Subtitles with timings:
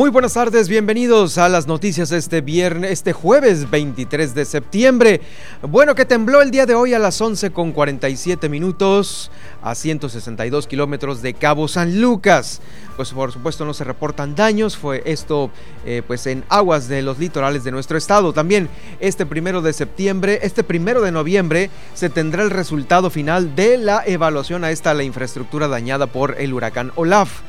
[0.00, 5.20] Muy buenas tardes, bienvenidos a las noticias este viernes, este jueves 23 de septiembre.
[5.60, 10.66] Bueno, que tembló el día de hoy a las 11 con 47 minutos a 162
[10.66, 12.62] kilómetros de Cabo San Lucas.
[12.96, 15.50] Pues por supuesto no se reportan daños, fue esto
[15.84, 18.32] eh, pues en aguas de los litorales de nuestro estado.
[18.32, 18.70] También
[19.00, 24.02] este primero de septiembre, este primero de noviembre se tendrá el resultado final de la
[24.06, 27.42] evaluación a esta la infraestructura dañada por el huracán Olaf.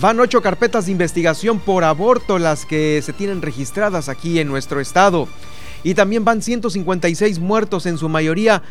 [0.00, 4.78] Van ocho carpetas de investigación por aborto las que se tienen registradas aquí en nuestro
[4.78, 5.26] estado.
[5.82, 8.62] Y también van 156 muertos, en su mayoría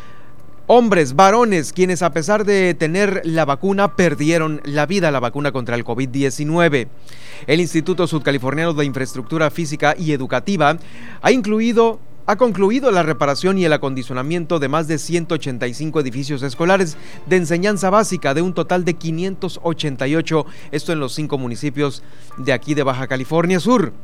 [0.66, 5.76] hombres, varones, quienes a pesar de tener la vacuna perdieron la vida, la vacuna contra
[5.76, 6.88] el COVID-19.
[7.46, 10.78] El Instituto Sudcaliforniano de Infraestructura Física y Educativa
[11.20, 16.98] ha incluido ha concluido la reparación y el acondicionamiento de más de 185 edificios escolares
[17.24, 22.02] de enseñanza básica de un total de 588, esto en los cinco municipios
[22.36, 23.94] de aquí de Baja California Sur.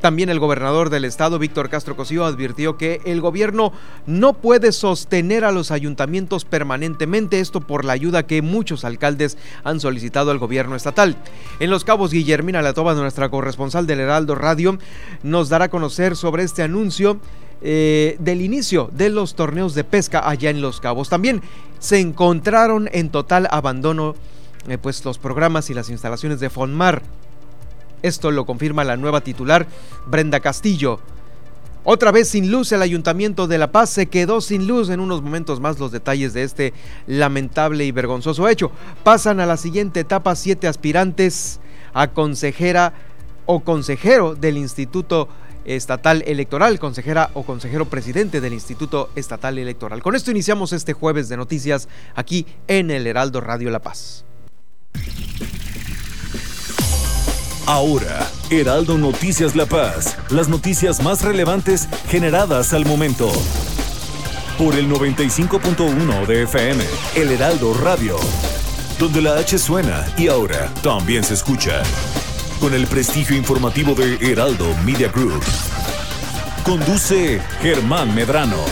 [0.00, 3.72] También el gobernador del estado, Víctor Castro Cosío, advirtió que el gobierno
[4.06, 9.80] no puede sostener a los ayuntamientos permanentemente, esto por la ayuda que muchos alcaldes han
[9.80, 11.16] solicitado al gobierno estatal.
[11.58, 14.78] En Los Cabos, Guillermina Latoba, nuestra corresponsal del Heraldo Radio,
[15.24, 17.18] nos dará a conocer sobre este anuncio
[17.60, 21.08] eh, del inicio de los torneos de pesca allá en Los Cabos.
[21.08, 21.42] También
[21.78, 24.14] se encontraron en total abandono
[24.68, 27.02] eh, pues los programas y las instalaciones de Fonmar.
[28.02, 29.66] Esto lo confirma la nueva titular
[30.06, 31.00] Brenda Castillo.
[31.84, 34.90] Otra vez sin luz, el Ayuntamiento de La Paz se quedó sin luz.
[34.90, 36.74] En unos momentos más los detalles de este
[37.06, 38.70] lamentable y vergonzoso hecho.
[39.04, 41.60] Pasan a la siguiente etapa siete aspirantes
[41.94, 42.92] a consejera
[43.46, 45.28] o consejero del Instituto
[45.68, 50.02] Estatal Electoral, consejera o consejero presidente del Instituto Estatal Electoral.
[50.02, 54.24] Con esto iniciamos este jueves de noticias aquí en el Heraldo Radio La Paz.
[57.66, 63.30] Ahora, Heraldo Noticias La Paz, las noticias más relevantes generadas al momento.
[64.56, 66.82] Por el 95.1 de FM,
[67.14, 68.16] El Heraldo Radio,
[68.98, 71.82] donde la H suena y ahora también se escucha
[72.58, 75.42] con el prestigio informativo de Heraldo Media Group.
[76.64, 78.64] Conduce Germán Medrano.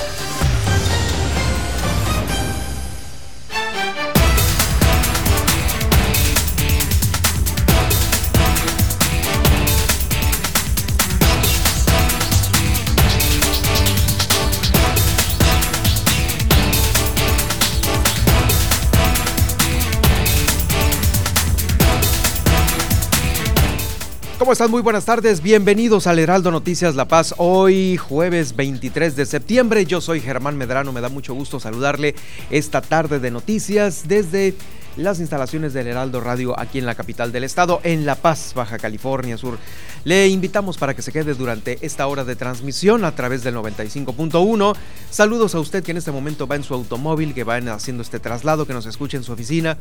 [24.39, 24.71] ¿Cómo están?
[24.71, 25.43] Muy buenas tardes.
[25.43, 27.35] Bienvenidos al Heraldo Noticias La Paz.
[27.39, 29.87] Hoy jueves 23 de septiembre.
[29.87, 30.93] Yo soy Germán Medrano.
[30.93, 32.15] Me da mucho gusto saludarle
[32.51, 34.55] esta tarde de noticias desde
[34.99, 38.77] las instalaciones del Heraldo Radio aquí en la capital del estado, en La Paz, Baja
[38.77, 39.57] California Sur.
[40.05, 44.77] Le invitamos para que se quede durante esta hora de transmisión a través del 95.1.
[45.11, 48.21] Saludos a usted que en este momento va en su automóvil, que va haciendo este
[48.21, 49.79] traslado, que nos escucha en su oficina,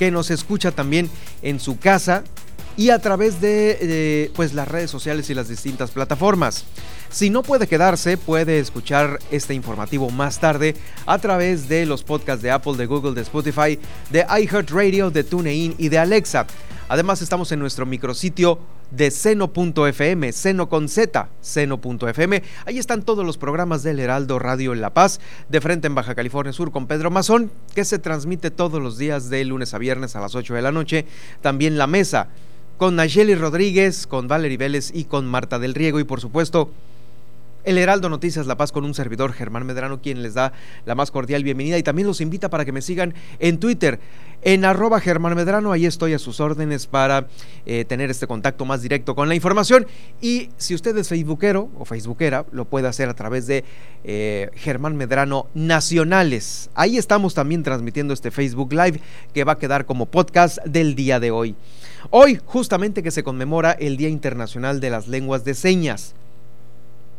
[0.00, 1.08] que nos escucha también
[1.42, 2.24] en su casa
[2.78, 6.64] y a través de pues las redes sociales y las distintas plataformas.
[7.10, 12.42] Si no puede quedarse, puede escuchar este informativo más tarde a través de los podcasts
[12.42, 13.78] de Apple, de Google, de Spotify,
[14.10, 16.46] de iHeartRadio, de TuneIn y de Alexa.
[16.88, 22.42] Además estamos en nuestro micrositio de seno.fm, seno con z, seno.fm.
[22.64, 25.18] Ahí están todos los programas del Heraldo Radio en La Paz,
[25.48, 29.28] de frente en Baja California Sur con Pedro Mazón, que se transmite todos los días
[29.30, 31.06] de lunes a viernes a las 8 de la noche.
[31.42, 32.28] También La Mesa
[32.78, 36.00] con Nayeli Rodríguez, con Valerie Vélez y con Marta del Riego.
[36.00, 36.70] Y por supuesto
[37.64, 40.52] el Heraldo Noticias La Paz con un servidor Germán Medrano quien les da
[40.86, 41.76] la más cordial bienvenida.
[41.76, 44.00] Y también los invita para que me sigan en Twitter
[44.42, 47.26] en arroba Germán Medrano, ahí estoy a sus órdenes para
[47.66, 49.86] eh, tener este contacto más directo con la información.
[50.20, 53.64] Y si usted es facebookero o facebookera lo puede hacer a través de
[54.04, 59.00] eh, Germán Medrano Nacionales, ahí estamos también transmitiendo este Facebook Live
[59.34, 61.56] que va a quedar como podcast del día de hoy.
[62.10, 66.14] Hoy, justamente que se conmemora el Día Internacional de las Lenguas de Señas.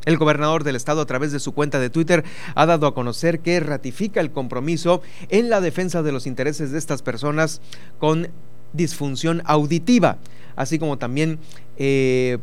[0.05, 2.23] El gobernador del estado a través de su cuenta de Twitter
[2.55, 6.77] ha dado a conocer que ratifica el compromiso en la defensa de los intereses de
[6.77, 7.61] estas personas
[7.99, 8.29] con
[8.71, 10.17] disfunción auditiva,
[10.55, 11.39] así como también
[11.77, 12.37] eh,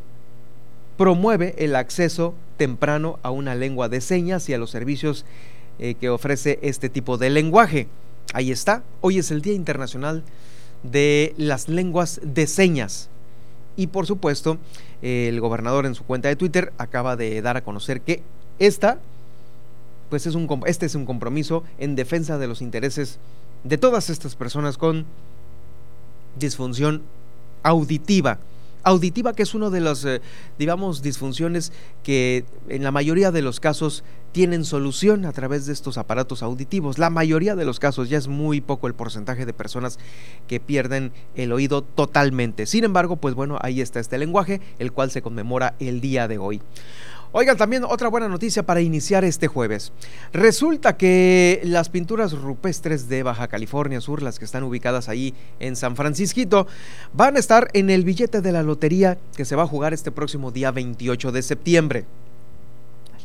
[0.99, 5.25] promueve el acceso temprano a una lengua de señas y a los servicios
[5.79, 7.88] eh, que ofrece este tipo de lenguaje.
[8.35, 10.45] Ahí está, hoy es el Día Internacional de
[11.37, 13.09] las Lenguas de Señas.
[13.77, 14.59] Y por supuesto,
[15.03, 18.23] el gobernador en su cuenta de Twitter acaba de dar a conocer que
[18.59, 18.99] esta,
[20.09, 23.19] pues es un, este es un compromiso en defensa de los intereses
[23.65, 25.05] de todas estas personas con
[26.38, 27.03] disfunción
[27.62, 28.38] auditiva
[28.87, 30.23] auditiva, que es una de las, eh,
[30.59, 31.73] digamos, disfunciones
[32.05, 36.97] que en la mayoría de los casos tienen solución a través de estos aparatos auditivos.
[36.99, 39.99] La mayoría de los casos ya es muy poco el porcentaje de personas
[40.47, 42.67] que pierden el oído totalmente.
[42.67, 46.38] Sin embargo, pues bueno, ahí está este lenguaje, el cual se conmemora el día de
[46.38, 46.62] hoy.
[47.32, 49.93] Oigan, también otra buena noticia para iniciar este jueves.
[50.32, 55.76] Resulta que las pinturas rupestres de Baja California Sur, las que están ubicadas ahí en
[55.76, 56.67] San Francisquito,
[57.12, 60.11] van a estar en el billete de la lotería que se va a jugar este
[60.11, 62.05] próximo día 28 de septiembre.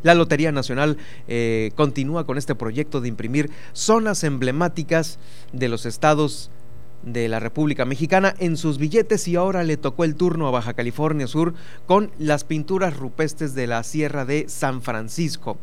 [0.03, 5.19] La Lotería Nacional eh, continúa con este proyecto de imprimir zonas emblemáticas
[5.53, 6.49] de los estados
[7.03, 10.73] de la República Mexicana en sus billetes y ahora le tocó el turno a Baja
[10.73, 11.53] California Sur
[11.85, 15.57] con las pinturas rupestres de la Sierra de San Francisco.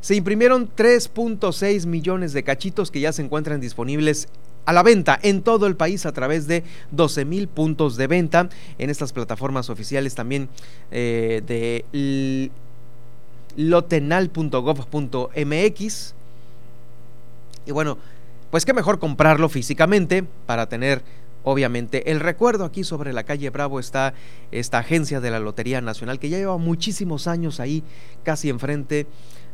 [0.00, 4.28] Se imprimieron 3.6 millones de cachitos que ya se encuentran disponibles
[4.64, 8.48] a la venta en todo el país a través de 12 mil puntos de venta
[8.78, 10.48] en estas plataformas oficiales también
[10.90, 12.50] eh, de
[13.56, 16.14] lotenal.gov.mx.
[17.66, 17.98] Y bueno,
[18.50, 21.02] pues qué mejor comprarlo físicamente para tener
[21.42, 24.12] obviamente el recuerdo aquí sobre la calle Bravo está
[24.50, 27.82] esta agencia de la Lotería Nacional que ya lleva muchísimos años ahí
[28.24, 29.06] casi enfrente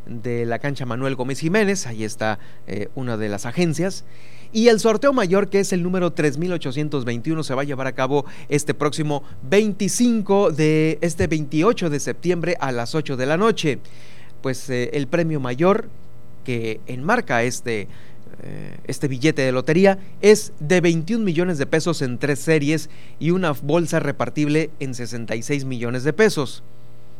[0.07, 4.05] de la cancha Manuel Gómez Jiménez, ahí está eh, una de las agencias.
[4.53, 8.25] Y el sorteo mayor, que es el número 3821, se va a llevar a cabo
[8.49, 13.81] este próximo 25 de este 28 de septiembre a las 8 de la noche.
[14.43, 15.89] Pues eh, el premio mayor
[16.45, 17.89] que enmarca este
[18.43, 23.31] eh, este billete de lotería es de 21 millones de pesos en tres series y
[23.31, 26.63] una bolsa repartible en 66 millones de pesos.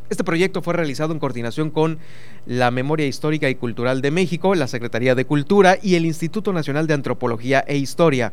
[0.09, 1.99] Este proyecto fue realizado en coordinación con
[2.47, 6.87] la Memoria Histórica y Cultural de México, la Secretaría de Cultura y el Instituto Nacional
[6.87, 8.33] de Antropología e Historia.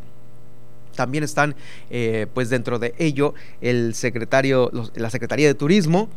[0.95, 1.55] También están,
[1.89, 6.09] eh, pues dentro de ello, el secretario, la Secretaría de Turismo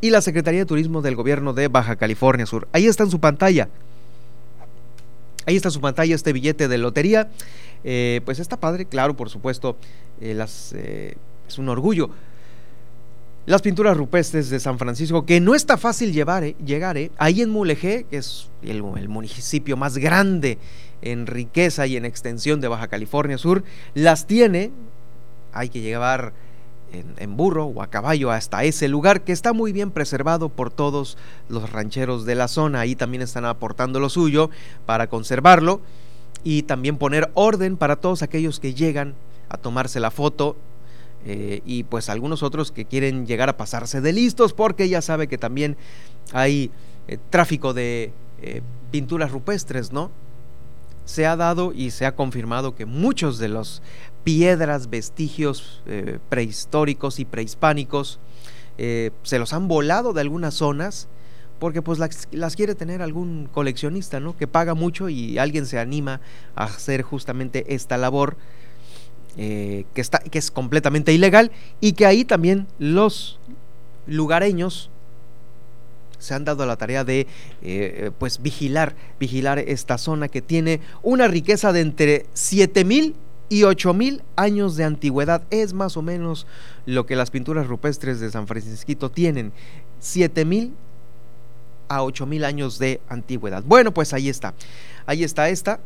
[0.00, 2.66] y la Secretaría de Turismo del Gobierno de Baja California Sur.
[2.72, 3.68] Ahí está en su pantalla.
[5.46, 7.30] Ahí está su pantalla, este billete de lotería.
[7.84, 9.76] Eh, pues está padre, claro, por supuesto,
[10.20, 11.16] eh, las, eh,
[11.46, 12.10] es un orgullo.
[13.46, 18.06] Las pinturas rupestres de San Francisco, que no está fácil llevar, llegar, ahí en Mulegé,
[18.10, 20.58] que es el, el municipio más grande
[21.00, 23.62] en riqueza y en extensión de Baja California Sur,
[23.94, 24.72] las tiene,
[25.52, 26.32] hay que llevar
[26.92, 31.18] en, burro o a caballo hasta ese lugar que está muy bien preservado por todos
[31.48, 32.80] los rancheros de la zona.
[32.80, 34.50] Ahí también están aportando lo suyo
[34.86, 35.80] para conservarlo
[36.44, 39.14] y también poner orden para todos aquellos que llegan
[39.48, 40.56] a tomarse la foto
[41.24, 45.26] eh, y pues algunos otros que quieren llegar a pasarse de listos porque ya sabe
[45.26, 45.76] que también
[46.32, 46.70] hay
[47.08, 48.12] eh, tráfico de
[48.42, 48.62] eh,
[48.92, 50.10] pinturas rupestres, ¿no?
[51.04, 53.82] Se ha dado y se ha confirmado que muchos de los
[54.26, 58.18] piedras, vestigios eh, prehistóricos y prehispánicos,
[58.76, 61.06] eh, se los han volado de algunas zonas
[61.60, 64.36] porque pues las, quiere tener algún coleccionista, ¿no?
[64.36, 66.20] Que paga mucho y alguien se anima
[66.56, 68.36] a hacer justamente esta labor
[69.36, 73.38] eh, que, está, que es completamente ilegal y que ahí también los
[74.08, 74.90] lugareños
[76.18, 77.28] se han dado la tarea de
[78.18, 83.14] pues vigilar, vigilar esta zona que tiene una riqueza de entre 7 mil
[83.48, 85.42] y 8000 años de antigüedad.
[85.50, 86.46] Es más o menos
[86.84, 89.52] lo que las pinturas rupestres de San Francisquito tienen.
[90.00, 90.74] 7000
[91.88, 93.62] a 8000 años de antigüedad.
[93.64, 94.54] Bueno, pues ahí está.
[95.06, 95.80] Ahí está esta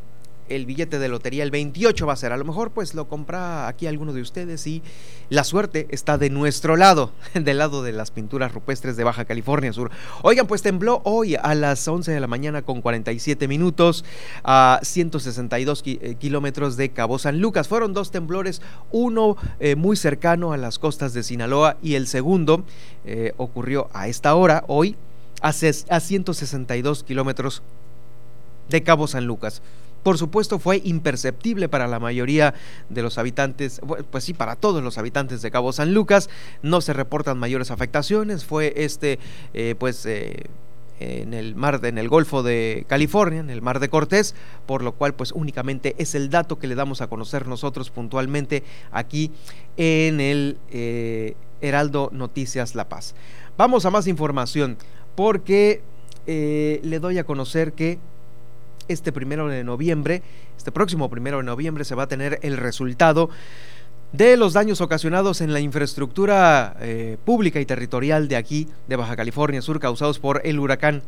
[0.50, 2.32] el billete de lotería el 28 va a ser.
[2.32, 4.82] A lo mejor pues lo compra aquí alguno de ustedes y
[5.28, 9.72] la suerte está de nuestro lado, del lado de las pinturas rupestres de Baja California
[9.72, 9.90] Sur.
[10.22, 14.04] Oigan, pues tembló hoy a las 11 de la mañana con 47 minutos
[14.44, 17.68] a 162 eh, kilómetros de Cabo San Lucas.
[17.68, 22.64] Fueron dos temblores, uno eh, muy cercano a las costas de Sinaloa y el segundo
[23.04, 24.96] eh, ocurrió a esta hora, hoy,
[25.42, 27.62] a, a 162 kilómetros
[28.68, 29.62] de Cabo San Lucas.
[30.02, 32.54] Por supuesto fue imperceptible para la mayoría
[32.88, 33.80] de los habitantes,
[34.10, 36.30] pues sí, para todos los habitantes de Cabo San Lucas,
[36.62, 39.18] no se reportan mayores afectaciones, fue este,
[39.54, 40.06] eh, pues...
[40.06, 40.44] Eh,
[41.02, 44.34] en el mar, en el Golfo de California, en el mar de Cortés,
[44.66, 48.64] por lo cual pues únicamente es el dato que le damos a conocer nosotros puntualmente
[48.92, 49.32] aquí
[49.78, 53.14] en el eh, Heraldo Noticias La Paz.
[53.56, 54.76] Vamos a más información
[55.14, 55.80] porque
[56.26, 57.98] le doy a conocer que
[58.92, 60.22] este primero de noviembre,
[60.56, 63.30] este próximo primero de noviembre se va a tener el resultado
[64.12, 69.16] de los daños ocasionados en la infraestructura eh, pública y territorial de aquí, de Baja
[69.16, 71.02] California Sur, causados por el huracán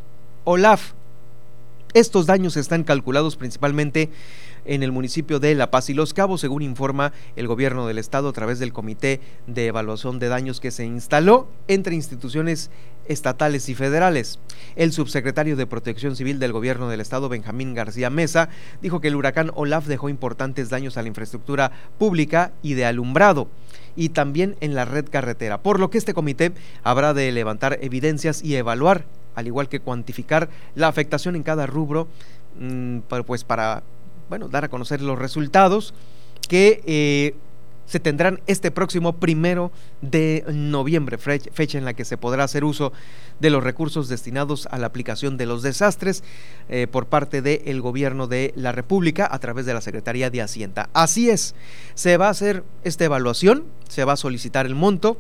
[0.45, 0.93] Olaf.
[1.95, 4.11] Estos daños están calculados principalmente
[4.65, 8.29] en el municipio de La Paz y Los Cabos, según informa el gobierno del estado
[8.29, 12.71] a través del Comité de Evaluación de Daños que se instaló entre instituciones
[13.07, 14.39] estatales y federales.
[14.77, 18.49] El subsecretario de Protección Civil del Gobierno del Estado, Benjamín García Mesa,
[18.81, 23.49] dijo que el huracán Olaf dejó importantes daños a la infraestructura pública y de alumbrado
[23.97, 26.53] y también en la red carretera, por lo que este comité
[26.83, 29.05] habrá de levantar evidencias y evaluar,
[29.35, 32.09] al igual que cuantificar la afectación en cada rubro,
[32.59, 33.83] mm, pues para
[34.33, 35.93] bueno, dar a conocer los resultados
[36.49, 37.35] que eh,
[37.85, 39.71] se tendrán este próximo primero
[40.01, 42.95] de noviembre, fecha en la que se podrá hacer uso
[43.41, 46.25] de los recursos destinados a la aplicación de los desastres
[46.71, 50.89] eh, por parte del gobierno de la República a través de la Secretaría de Hacienda.
[50.95, 51.55] Así es,
[51.93, 55.19] se va a hacer esta evaluación, se va a solicitar el monto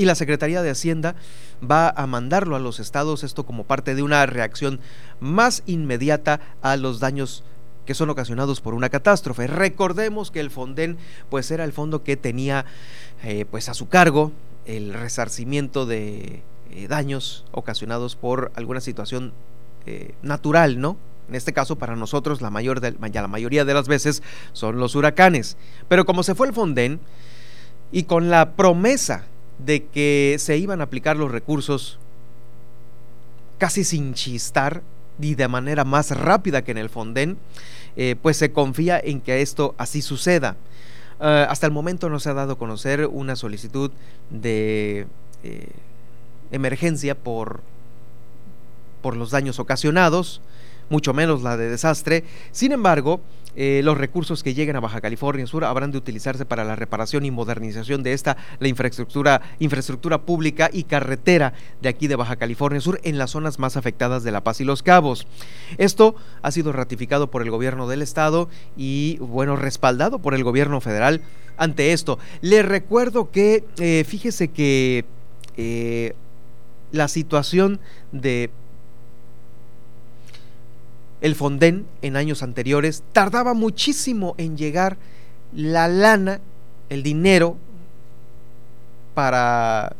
[0.00, 1.14] y la Secretaría de Hacienda
[1.62, 4.80] va a mandarlo a los estados, esto como parte de una reacción
[5.20, 7.44] más inmediata a los daños
[7.84, 9.46] que son ocasionados por una catástrofe.
[9.46, 10.96] Recordemos que el Fonden
[11.28, 12.64] pues era el fondo que tenía
[13.22, 14.32] eh, pues a su cargo
[14.64, 19.34] el resarcimiento de eh, daños ocasionados por alguna situación
[19.84, 20.96] eh, natural, ¿no?
[21.28, 24.22] En este caso, para nosotros, la, mayor la mayoría de las veces
[24.54, 25.58] son los huracanes.
[25.88, 27.00] Pero como se fue el Fonden
[27.92, 29.26] y con la promesa
[29.64, 31.98] de que se iban a aplicar los recursos
[33.58, 34.82] casi sin chistar
[35.20, 37.36] y de manera más rápida que en el Fonden,
[37.96, 40.56] eh, pues se confía en que esto así suceda.
[41.20, 43.90] Eh, hasta el momento no se ha dado a conocer una solicitud
[44.30, 45.06] de
[45.42, 45.68] eh,
[46.50, 47.60] emergencia por,
[49.02, 50.40] por los daños ocasionados,
[50.90, 52.24] mucho menos la de desastre.
[52.52, 53.22] Sin embargo,
[53.56, 57.24] eh, los recursos que lleguen a Baja California Sur habrán de utilizarse para la reparación
[57.24, 62.80] y modernización de esta, la infraestructura, infraestructura pública y carretera de aquí de Baja California
[62.80, 65.26] Sur en las zonas más afectadas de La Paz y Los Cabos.
[65.78, 70.80] Esto ha sido ratificado por el gobierno del estado y, bueno, respaldado por el gobierno
[70.80, 71.22] federal
[71.56, 72.18] ante esto.
[72.40, 75.04] Le recuerdo que, eh, fíjese que
[75.56, 76.14] eh,
[76.92, 77.80] la situación
[78.12, 78.50] de
[81.20, 84.96] el Fonden en años anteriores tardaba muchísimo en llegar
[85.54, 86.40] la lana,
[86.88, 87.56] el dinero
[89.14, 89.94] para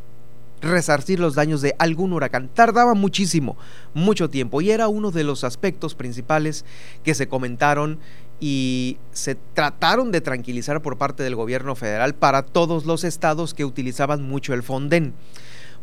[0.60, 2.48] resarcir los daños de algún huracán.
[2.52, 3.56] Tardaba muchísimo,
[3.94, 6.64] mucho tiempo y era uno de los aspectos principales
[7.02, 7.98] que se comentaron
[8.40, 13.66] y se trataron de tranquilizar por parte del gobierno federal para todos los estados que
[13.66, 15.12] utilizaban mucho el Fonden,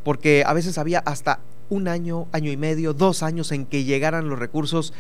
[0.04, 4.30] porque a veces había hasta un año, año y medio, dos años en que llegaran
[4.30, 4.94] los recursos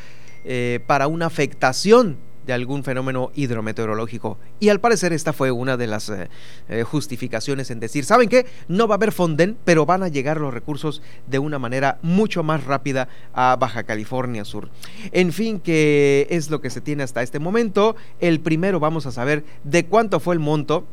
[0.49, 4.37] eh, para una afectación de algún fenómeno hidrometeorológico.
[4.61, 6.29] Y al parecer esta fue una de las eh,
[6.69, 8.45] eh, justificaciones en decir, ¿saben qué?
[8.69, 12.43] No va a haber Fonden, pero van a llegar los recursos de una manera mucho
[12.43, 14.69] más rápida a Baja California Sur.
[15.11, 17.97] En fin, que es lo que se tiene hasta este momento.
[18.21, 20.87] El primero vamos a saber de cuánto fue el monto,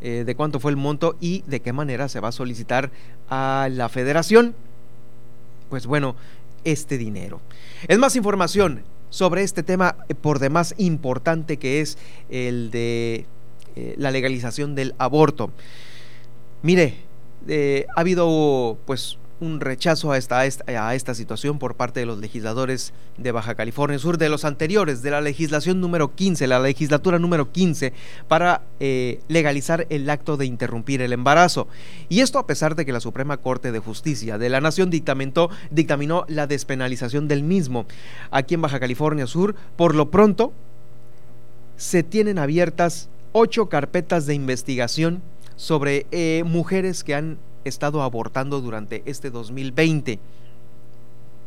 [0.00, 2.90] de cuánto fue el monto y de qué manera se va a solicitar
[3.28, 4.54] a la federación.
[5.68, 6.16] Pues bueno,
[6.64, 7.40] este dinero.
[7.88, 11.98] Es más información sobre este tema eh, por demás importante que es
[12.30, 13.26] el de
[13.76, 15.50] eh, la legalización del aborto.
[16.62, 16.94] Mire,
[17.46, 22.18] eh, ha habido pues un rechazo a esta, a esta situación por parte de los
[22.18, 27.18] legisladores de Baja California Sur, de los anteriores, de la legislación número 15, la legislatura
[27.18, 27.92] número 15,
[28.28, 31.68] para eh, legalizar el acto de interrumpir el embarazo.
[32.08, 36.24] Y esto a pesar de que la Suprema Corte de Justicia de la Nación dictaminó
[36.28, 37.86] la despenalización del mismo.
[38.30, 40.52] Aquí en Baja California Sur, por lo pronto,
[41.76, 45.22] se tienen abiertas ocho carpetas de investigación
[45.56, 50.18] sobre eh, mujeres que han estado abortando durante este 2020.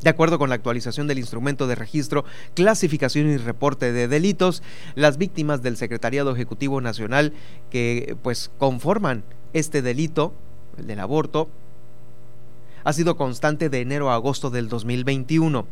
[0.02, 4.62] De acuerdo con la actualización del instrumento de registro, clasificación y reporte de delitos,
[4.96, 7.34] las víctimas del Secretariado Ejecutivo Nacional
[7.72, 10.34] que pues conforman este delito,
[10.78, 11.50] el del aborto,
[12.84, 15.68] ha sido constante de enero a agosto del 2021.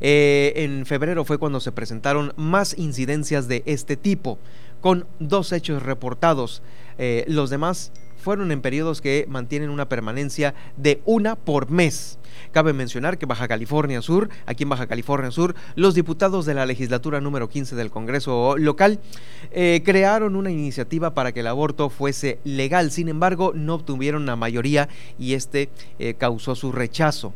[0.00, 4.38] Eh, en febrero fue cuando se presentaron más incidencias de este tipo,
[4.80, 6.62] con dos hechos reportados.
[6.98, 12.18] Eh, los demás fueron en periodos que mantienen una permanencia de una por mes.
[12.52, 16.66] Cabe mencionar que Baja California Sur, aquí en Baja California Sur, los diputados de la
[16.66, 19.00] legislatura número 15 del Congreso local
[19.50, 22.90] eh, crearon una iniciativa para que el aborto fuese legal.
[22.90, 27.32] Sin embargo, no obtuvieron la mayoría y este eh, causó su rechazo.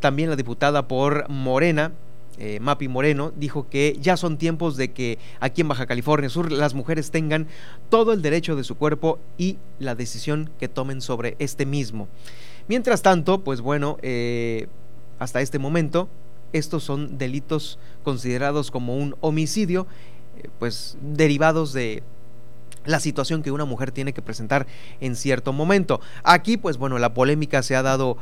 [0.00, 1.92] También la diputada por Morena,
[2.38, 6.52] eh, Mapi Moreno, dijo que ya son tiempos de que aquí en Baja California Sur
[6.52, 7.46] las mujeres tengan
[7.88, 12.08] todo el derecho de su cuerpo y la decisión que tomen sobre este mismo.
[12.68, 14.66] Mientras tanto, pues bueno, eh,
[15.18, 16.08] hasta este momento,
[16.52, 19.86] estos son delitos considerados como un homicidio,
[20.36, 22.02] eh, pues derivados de
[22.84, 24.66] la situación que una mujer tiene que presentar
[25.00, 26.00] en cierto momento.
[26.22, 28.18] Aquí, pues bueno, la polémica se ha dado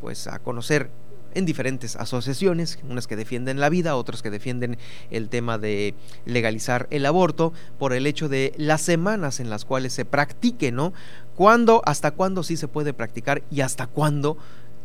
[0.00, 0.90] pues a conocer
[1.34, 4.78] en diferentes asociaciones, unas que defienden la vida, otras que defienden
[5.10, 9.92] el tema de legalizar el aborto, por el hecho de las semanas en las cuales
[9.92, 10.92] se practique, ¿no?
[11.34, 14.38] ¿Cuándo, hasta cuándo sí se puede practicar y hasta cuándo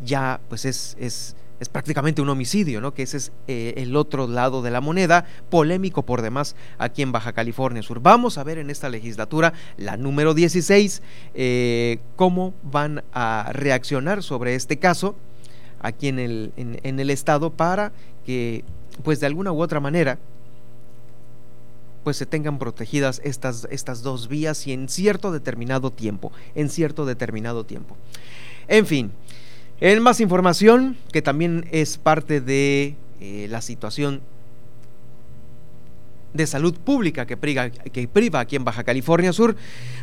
[0.03, 2.94] ya pues es, es, es prácticamente un homicidio, ¿no?
[2.94, 7.12] Que ese es eh, el otro lado de la moneda, polémico por demás aquí en
[7.12, 8.00] Baja California Sur.
[8.01, 11.01] Vamos a ver en esta legislatura, la número 16,
[11.34, 15.15] eh, cómo van a reaccionar sobre este caso
[15.79, 17.91] aquí en el, en, el estado para
[18.25, 18.63] que
[19.03, 20.17] pues de alguna u otra manera
[22.03, 27.05] pues se tengan protegidas estas, estas dos vías y en cierto determinado tiempo, en cierto
[27.05, 27.95] determinado tiempo.
[28.67, 29.12] En fin,
[29.81, 34.21] en más información que también es parte de eh, la situación
[36.33, 39.55] de Salud Pública que priva, que priva aquí en Baja California Sur.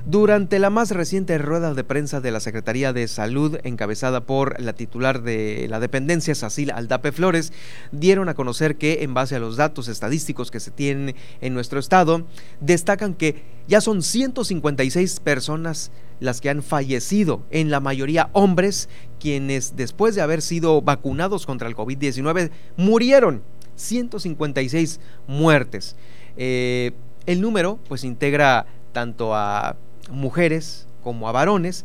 [0.04, 4.72] Durante la más reciente rueda de prensa de la Secretaría de Salud, encabezada por la
[4.72, 7.52] titular de la dependencia, Sacil Aldape Flores,
[7.92, 11.78] dieron a conocer que, en base a los datos estadísticos que se tienen en nuestro
[11.78, 12.26] estado,
[12.60, 15.90] destacan que ya son 156 personas
[16.20, 18.88] las que han fallecido, en la mayoría hombres,
[19.20, 23.42] quienes después de haber sido vacunados contra el COVID-19 murieron.
[23.76, 25.96] 156 muertes.
[26.36, 26.92] Eh,
[27.26, 29.76] el número pues integra tanto a
[30.10, 31.84] mujeres como a varones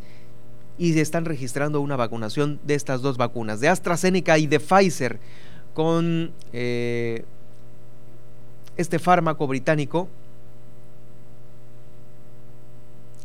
[0.78, 5.20] y se están registrando una vacunación de estas dos vacunas, de AstraZeneca y de Pfizer,
[5.74, 7.24] con eh,
[8.78, 10.10] este fármaco británico.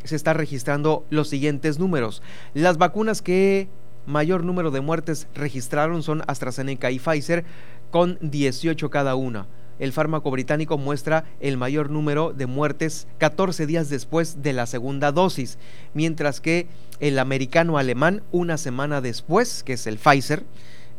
[0.05, 2.23] Se está registrando los siguientes números.
[2.55, 3.69] Las vacunas que
[4.07, 7.45] mayor número de muertes registraron son AstraZeneca y Pfizer,
[7.91, 9.47] con 18 cada una
[9.79, 15.13] el fármaco británico muestra el mayor número de muertes 14 días después de la segunda
[15.13, 15.59] dosis,
[15.95, 16.67] mientras que
[17.01, 20.45] el americano alemán una semana después, que es el Pfizer,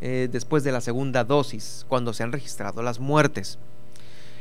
[0.01, 3.57] eh, después de la segunda dosis, cuando se han registrado las muertes.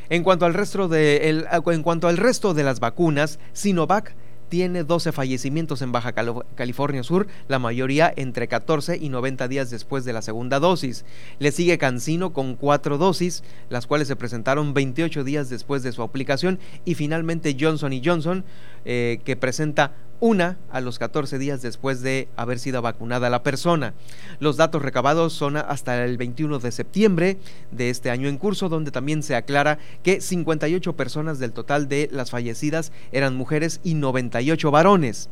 [0.09, 4.15] En cuanto al resto de, en cuanto al resto de las vacunas, Sinovac
[4.49, 10.05] tiene 12 fallecimientos en Baja California Sur, la mayoría entre 14 y 90 días después
[10.05, 11.05] de la segunda dosis.
[11.39, 16.03] Le sigue Cancino con cuatro dosis, las cuales se presentaron 28 días después de su
[16.03, 18.45] aplicación, y finalmente Johnson Johnson,
[18.85, 23.95] eh, que presenta una a los 14 días después de haber sido vacunada la persona.
[24.41, 27.39] Los datos recabados son hasta el 21 de septiembre
[27.71, 32.09] de este año en curso, donde también se aclara que 58 personas del total de
[32.13, 35.29] las fallecidas eran mujeres y 98 varones.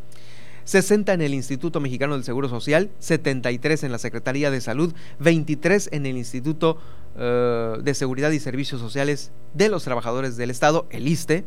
[0.64, 5.90] 60 en el Instituto Mexicano del Seguro Social, 73 en la Secretaría de Salud, 23
[5.92, 6.78] en el Instituto
[7.16, 11.44] eh, de Seguridad y Servicios Sociales de los Trabajadores del Estado, el ISTE,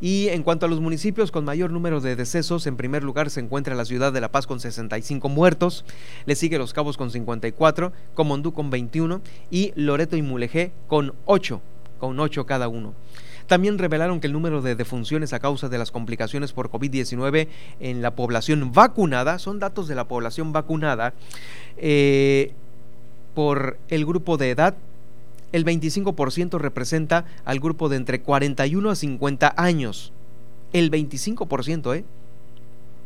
[0.00, 3.40] y en cuanto a los municipios con mayor número de decesos, en primer lugar se
[3.40, 5.84] encuentra la ciudad de La Paz con 65 muertos,
[6.26, 11.60] le sigue Los Cabos con 54, Comondú con 21 y Loreto y Mulegé con 8,
[11.98, 12.94] con 8 cada uno.
[13.46, 17.48] También revelaron que el número de defunciones a causa de las complicaciones por COVID-19
[17.80, 21.14] en la población vacunada, son datos de la población vacunada,
[21.76, 22.52] eh,
[23.34, 24.76] por el grupo de edad
[25.52, 30.12] el 25% representa al grupo de entre 41 a 50 años.
[30.72, 32.04] El 25% ¿eh?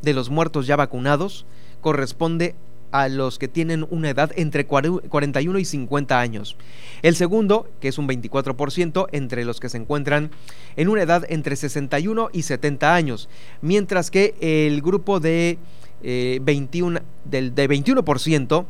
[0.02, 1.46] de los muertos ya vacunados
[1.80, 2.54] corresponde
[2.92, 6.56] a los que tienen una edad entre 41 y 50 años.
[7.02, 10.30] El segundo, que es un 24%, entre los que se encuentran
[10.76, 13.28] en una edad entre 61 y 70 años,
[13.62, 15.58] mientras que el grupo de,
[16.02, 18.64] 21, eh, del, de 21%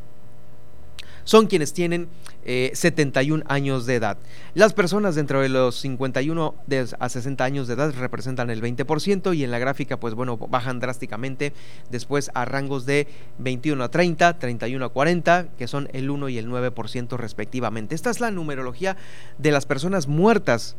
[1.25, 2.09] son quienes tienen
[2.45, 4.19] 71 eh, años de edad.
[4.55, 6.55] Las personas dentro de los 51
[6.99, 10.79] a 60 años de edad representan el 20% y en la gráfica pues bueno bajan
[10.81, 11.53] drásticamente
[11.91, 13.09] después a rangos de
[13.39, 17.95] 21 a 30, 31 a 40, que son el 1 y el 9% respectivamente.
[17.95, 18.97] Esta es la numerología
[19.39, 20.77] de las personas muertas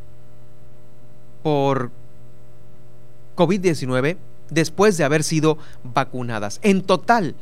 [1.42, 1.92] por
[3.36, 4.18] COVID-19
[4.50, 6.60] después de haber sido vacunadas.
[6.64, 7.36] En total,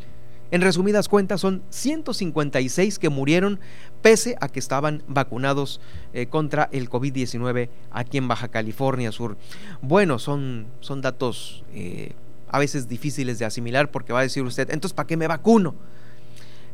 [0.53, 3.59] en resumidas cuentas, son 156 que murieron
[4.03, 5.81] pese a que estaban vacunados
[6.13, 9.35] eh, contra el COVID-19 aquí en Baja California Sur.
[9.81, 12.11] Bueno, son, son datos eh,
[12.49, 15.73] a veces difíciles de asimilar porque va a decir usted, entonces, ¿para qué me vacuno?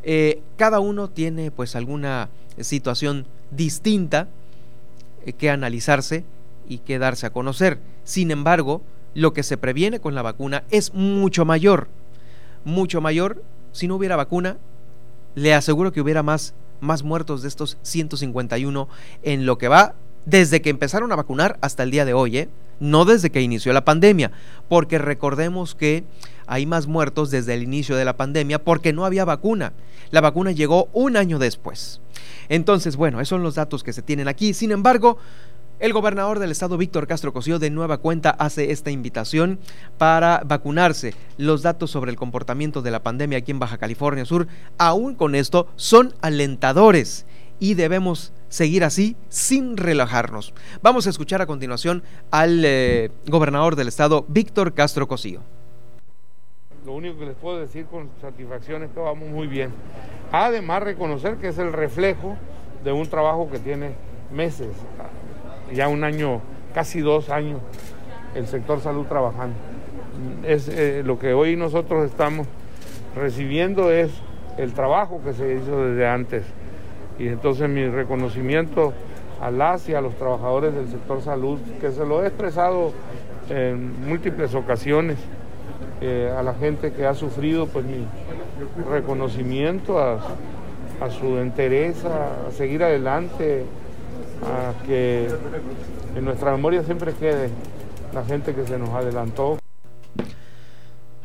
[0.04, 2.28] Eh, cada uno tiene pues alguna
[2.60, 4.28] situación distinta
[5.38, 6.26] que analizarse
[6.68, 7.80] y que darse a conocer.
[8.04, 8.82] Sin embargo,
[9.14, 11.88] lo que se previene con la vacuna es mucho mayor,
[12.66, 13.42] mucho mayor.
[13.72, 14.58] Si no hubiera vacuna,
[15.36, 18.88] le aseguro que hubiera más, más muertos de estos 151
[19.24, 22.50] en lo que va desde que empezaron a vacunar hasta el día de hoy, ¿eh?
[22.80, 24.32] no desde que inició la pandemia,
[24.68, 26.04] porque recordemos que
[26.48, 29.74] hay más muertos desde el inicio de la pandemia porque no había vacuna.
[30.12, 32.02] La vacuna llegó un año después.
[32.48, 34.54] Entonces, bueno, esos son los datos que se tienen aquí.
[34.54, 35.18] Sin embargo,
[35.80, 39.60] el gobernador del estado, Víctor Castro Cosío, de nueva cuenta hace esta invitación
[39.98, 41.14] para vacunarse.
[41.38, 45.36] Los datos sobre el comportamiento de la pandemia aquí en Baja California Sur, aún con
[45.36, 47.26] esto, son alentadores
[47.60, 50.54] y debemos seguir así sin relajarnos.
[50.82, 55.42] Vamos a escuchar a continuación al eh, gobernador del estado, Víctor Castro Cosío.
[56.86, 59.72] Lo único que les puedo decir con satisfacción es que vamos muy bien.
[60.32, 62.36] Además, reconocer que es el reflejo
[62.84, 63.94] de un trabajo que tiene
[64.32, 64.70] meses
[65.74, 66.42] ya un año,
[66.74, 67.60] casi dos años,
[68.36, 69.56] el sector salud trabajando.
[70.46, 72.48] Es eh, lo que hoy nosotros estamos
[73.16, 74.12] recibiendo es
[74.58, 76.44] el trabajo que se hizo desde antes.
[77.18, 78.94] Y entonces mi reconocimiento
[79.42, 82.92] a las y a los trabajadores del sector salud, que se lo he expresado
[83.50, 85.18] en múltiples ocasiones,
[86.02, 88.06] eh, a la gente que ha sufrido, pues mi
[88.90, 90.20] reconocimiento a,
[91.02, 93.66] a su entereza, a seguir adelante,
[94.44, 95.30] a que
[96.16, 97.50] en nuestra memoria siempre quede
[98.14, 99.60] la gente que se nos adelantó.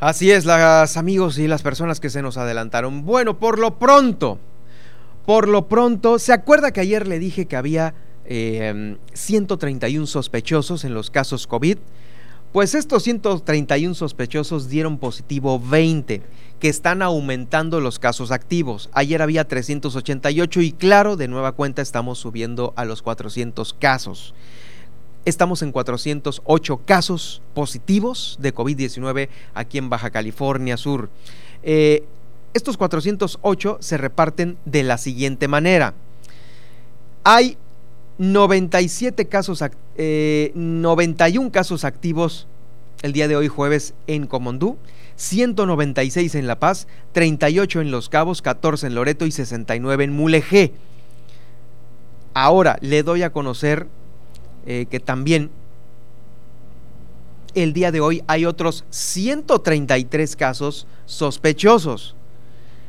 [0.00, 3.06] Así es, las amigos y las personas que se nos adelantaron.
[3.06, 4.38] Bueno, por lo pronto,
[5.24, 7.94] por lo pronto, ¿se acuerda que ayer le dije que había
[8.26, 11.78] 131 eh, sospechosos en los casos COVID?
[12.54, 16.22] Pues estos 131 sospechosos dieron positivo 20
[16.60, 18.90] que están aumentando los casos activos.
[18.92, 24.36] Ayer había 388 y claro, de nueva cuenta estamos subiendo a los 400 casos.
[25.24, 31.10] Estamos en 408 casos positivos de COVID-19 aquí en Baja California Sur.
[31.64, 32.04] Eh,
[32.52, 35.94] estos 408 se reparten de la siguiente manera.
[37.24, 37.58] Hay
[38.18, 42.46] 97 casos, 91 eh, casos activos
[43.02, 44.78] el día de hoy jueves en Comondú,
[45.16, 50.72] 196 en La Paz, 38 en Los Cabos, 14 en Loreto y 69 en Mulegé.
[52.32, 53.88] Ahora le doy a conocer
[54.66, 55.50] eh, que también
[57.54, 62.16] el día de hoy hay otros 133 casos sospechosos.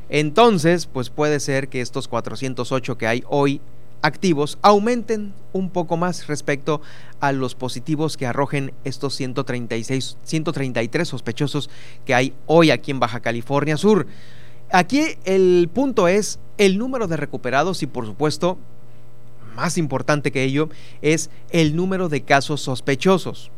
[0.10, 3.60] Entonces, pues puede ser que estos 408 que hay hoy
[4.06, 6.82] activos aumenten un poco más respecto
[7.20, 11.70] a los positivos que arrojen estos 136, 133 sospechosos
[12.06, 14.06] que hay hoy aquí en Baja California Sur.
[14.72, 18.58] Aquí el punto es el número de recuperados y por supuesto,
[19.56, 20.70] más importante que ello,
[21.02, 23.50] es el número de casos sospechosos.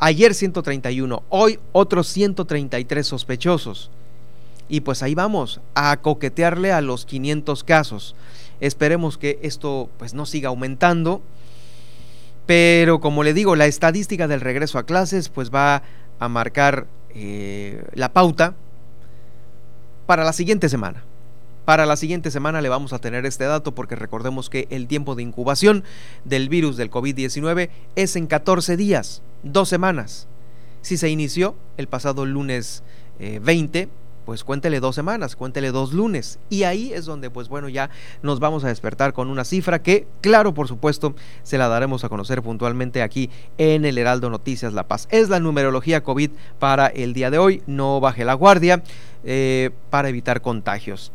[0.00, 3.90] Ayer 131, hoy otros 133 sospechosos.
[4.68, 8.14] Y pues ahí vamos, a coquetearle a los 500 casos.
[8.60, 11.22] Esperemos que esto pues no siga aumentando.
[12.46, 15.82] Pero como le digo, la estadística del regreso a clases pues va
[16.18, 18.54] a marcar eh, la pauta
[20.06, 21.04] para la siguiente semana.
[21.64, 25.14] Para la siguiente semana le vamos a tener este dato porque recordemos que el tiempo
[25.14, 25.84] de incubación
[26.24, 30.26] del virus del COVID-19 es en 14 días, dos semanas.
[30.80, 32.82] Si se inició el pasado lunes
[33.18, 33.88] 20, eh,
[34.28, 36.38] pues cuéntele dos semanas, cuéntele dos lunes.
[36.50, 37.88] Y ahí es donde, pues bueno, ya
[38.20, 42.10] nos vamos a despertar con una cifra que, claro, por supuesto, se la daremos a
[42.10, 45.08] conocer puntualmente aquí en el Heraldo Noticias La Paz.
[45.10, 47.62] Es la numerología COVID para el día de hoy.
[47.66, 48.82] No baje la guardia
[49.24, 51.10] eh, para evitar contagios.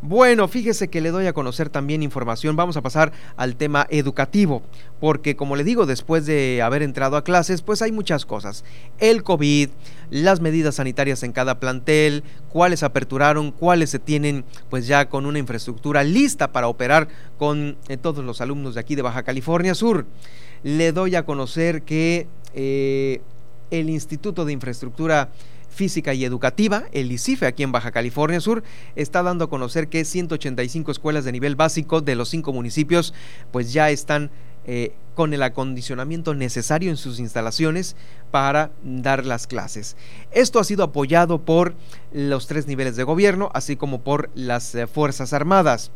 [0.00, 2.54] Bueno, fíjese que le doy a conocer también información.
[2.54, 4.62] Vamos a pasar al tema educativo,
[5.00, 8.64] porque como le digo, después de haber entrado a clases, pues hay muchas cosas.
[8.98, 9.70] El COVID,
[10.10, 15.40] las medidas sanitarias en cada plantel, cuáles aperturaron, cuáles se tienen pues ya con una
[15.40, 20.06] infraestructura lista para operar con eh, todos los alumnos de aquí de Baja California Sur.
[20.62, 23.20] Le doy a conocer que eh,
[23.72, 25.30] el Instituto de Infraestructura
[25.78, 28.64] Física y Educativa, el ICIFE, aquí en Baja California Sur,
[28.96, 33.14] está dando a conocer que 185 escuelas de nivel básico de los cinco municipios
[33.52, 34.32] pues ya están
[34.66, 37.94] eh, con el acondicionamiento necesario en sus instalaciones
[38.32, 39.96] para dar las clases.
[40.32, 41.74] Esto ha sido apoyado por
[42.12, 45.92] los tres niveles de gobierno, así como por las eh, Fuerzas Armadas.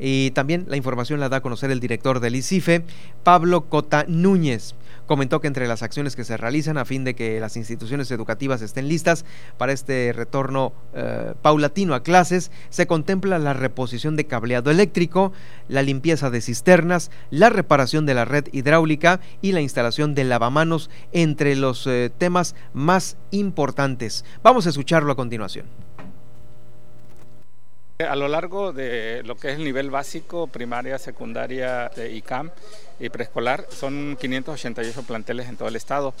[0.00, 2.84] Y también la información la da a conocer el director del ICIFE,
[3.22, 4.74] Pablo Cota Núñez.
[5.06, 8.62] Comentó que entre las acciones que se realizan a fin de que las instituciones educativas
[8.62, 9.24] estén listas
[9.58, 15.32] para este retorno eh, paulatino a clases, se contempla la reposición de cableado eléctrico,
[15.68, 20.90] la limpieza de cisternas, la reparación de la red hidráulica y la instalación de lavamanos
[21.12, 24.24] entre los eh, temas más importantes.
[24.42, 25.66] Vamos a escucharlo a continuación.
[28.08, 32.50] A lo largo de lo que es el nivel básico, primaria, secundaria de ICAM
[32.98, 36.14] y preescolar, son 588 planteles en todo el estado,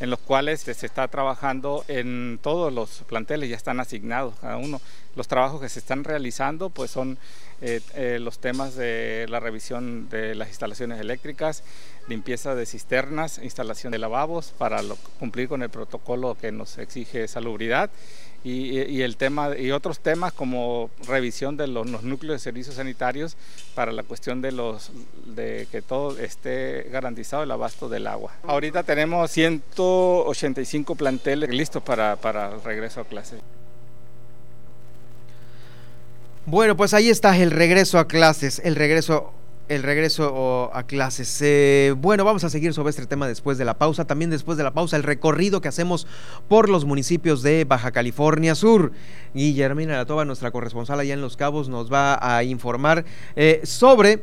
[0.00, 4.80] en los cuales se está trabajando en todos los planteles, ya están asignados cada uno.
[5.16, 7.18] Los trabajos que se están realizando pues son
[7.60, 11.62] eh, eh, los temas de la revisión de las instalaciones eléctricas,
[12.08, 14.80] limpieza de cisternas, instalación de lavabos para
[15.18, 17.90] cumplir con el protocolo que nos exige salubridad
[18.44, 23.36] y, el tema y otros temas como revisión de los, núcleos de servicios sanitarios
[23.74, 24.90] para la cuestión de los
[25.26, 28.32] de que todo esté garantizado el abasto del agua.
[28.42, 33.40] Ahorita tenemos 185 planteles listos para, para el regreso a clases.
[36.46, 39.32] Bueno, pues ahí está el regreso a clases, el regreso
[39.68, 41.40] el regreso a clases.
[41.42, 44.04] Eh, bueno, vamos a seguir sobre este tema después de la pausa.
[44.04, 46.06] También después de la pausa, el recorrido que hacemos
[46.48, 48.92] por los municipios de Baja California Sur.
[49.34, 53.04] Guillermina Latoba, nuestra corresponsal allá en Los Cabos, nos va a informar
[53.36, 54.22] eh, sobre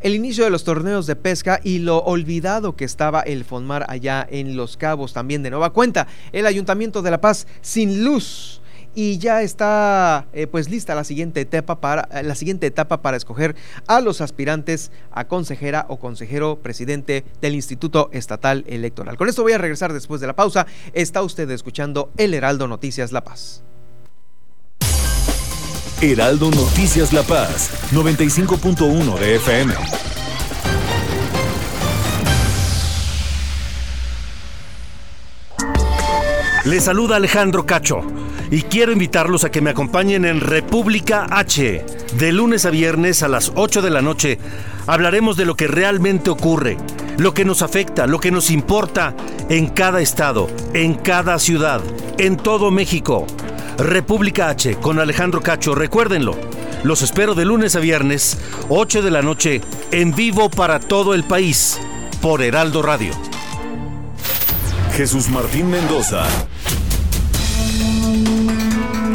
[0.00, 4.26] el inicio de los torneos de pesca y lo olvidado que estaba el Fonmar allá
[4.30, 5.12] en Los Cabos.
[5.12, 8.60] También de nueva cuenta, el Ayuntamiento de La Paz sin luz
[8.94, 13.16] y ya está eh, pues lista la siguiente etapa para eh, la siguiente etapa para
[13.16, 19.16] escoger a los aspirantes a consejera o consejero presidente del Instituto Estatal Electoral.
[19.16, 20.66] Con esto voy a regresar después de la pausa.
[20.92, 23.62] Está usted escuchando El Heraldo Noticias La Paz.
[26.00, 29.74] Heraldo Noticias La Paz, 95.1 de FM.
[36.64, 38.02] Le saluda Alejandro Cacho
[38.50, 41.84] y quiero invitarlos a que me acompañen en República H.
[42.18, 44.38] De lunes a viernes a las 8 de la noche
[44.86, 46.76] hablaremos de lo que realmente ocurre,
[47.16, 49.14] lo que nos afecta, lo que nos importa
[49.48, 51.80] en cada estado, en cada ciudad,
[52.18, 53.26] en todo México.
[53.78, 56.36] República H con Alejandro Cacho, recuérdenlo.
[56.84, 61.24] Los espero de lunes a viernes, 8 de la noche, en vivo para todo el
[61.24, 61.80] país,
[62.20, 63.14] por Heraldo Radio.
[64.92, 66.24] Jesús Martín Mendoza
[68.14, 68.63] Thank you.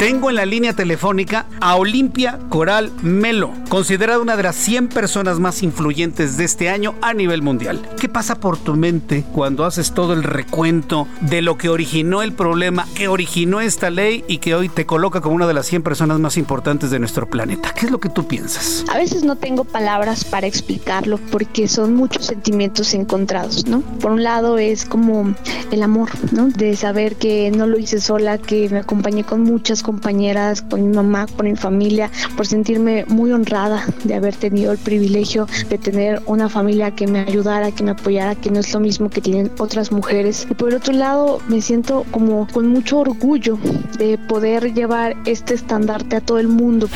[0.00, 5.38] Tengo en la línea telefónica a Olimpia Coral Melo, considerada una de las 100 personas
[5.38, 7.86] más influyentes de este año a nivel mundial.
[8.00, 12.32] ¿Qué pasa por tu mente cuando haces todo el recuento de lo que originó el
[12.32, 15.82] problema, que originó esta ley y que hoy te coloca como una de las 100
[15.82, 17.74] personas más importantes de nuestro planeta?
[17.74, 18.86] ¿Qué es lo que tú piensas?
[18.88, 23.82] A veces no tengo palabras para explicarlo porque son muchos sentimientos encontrados, ¿no?
[24.00, 25.34] Por un lado es como
[25.70, 26.48] el amor, ¿no?
[26.48, 30.94] De saber que no lo hice sola, que me acompañé con muchas compañeras, con mi
[30.94, 36.22] mamá, con mi familia, por sentirme muy honrada de haber tenido el privilegio de tener
[36.26, 39.50] una familia que me ayudara, que me apoyara, que no es lo mismo que tienen
[39.58, 40.46] otras mujeres.
[40.48, 43.58] Y por el otro lado, me siento como con mucho orgullo
[43.98, 46.88] de poder llevar este estandarte a todo el mundo.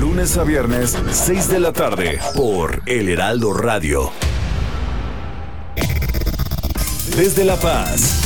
[0.00, 4.12] Lunes a viernes, 6 de la tarde, por El Heraldo Radio.
[7.16, 8.25] Desde La Paz.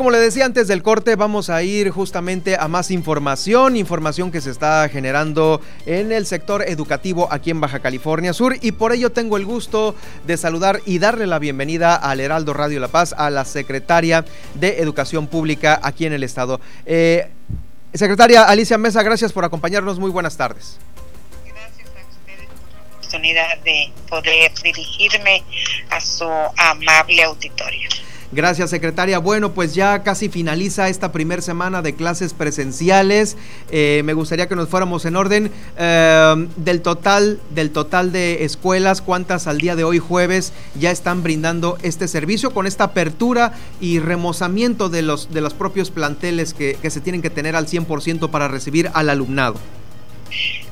[0.00, 4.40] Como le decía antes del corte, vamos a ir justamente a más información, información que
[4.40, 9.12] se está generando en el sector educativo aquí en Baja California Sur y por ello
[9.12, 9.94] tengo el gusto
[10.26, 14.80] de saludar y darle la bienvenida al Heraldo Radio La Paz, a la secretaria de
[14.80, 16.62] Educación Pública aquí en el estado.
[16.86, 17.28] Eh,
[17.92, 20.78] secretaria Alicia Mesa, gracias por acompañarnos, muy buenas tardes
[23.10, 25.42] la oportunidad de poder dirigirme
[25.90, 26.24] a su
[26.56, 27.90] amable auditorio.
[28.32, 29.18] Gracias, secretaria.
[29.18, 33.36] Bueno, pues ya casi finaliza esta primera semana de clases presenciales.
[33.72, 39.02] Eh, me gustaría que nos fuéramos en orden eh, del total, del total de escuelas,
[39.02, 43.98] cuántas al día de hoy jueves ya están brindando este servicio con esta apertura y
[43.98, 48.30] remozamiento de los, de los propios planteles que, que se tienen que tener al 100%
[48.30, 49.56] para recibir al alumnado.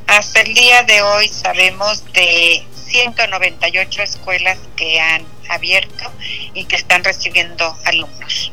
[0.06, 6.04] Hasta el día de hoy sabemos de 198 escuelas que han abierto
[6.54, 8.52] y que están recibiendo alumnos.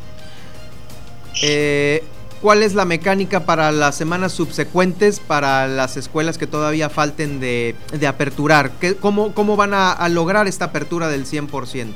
[1.42, 2.04] Eh,
[2.42, 7.76] ¿Cuál es la mecánica para las semanas subsecuentes para las escuelas que todavía falten de,
[7.92, 8.72] de aperturar?
[8.80, 11.94] ¿Qué, cómo, ¿Cómo van a, a, lograr esta apertura del 100%?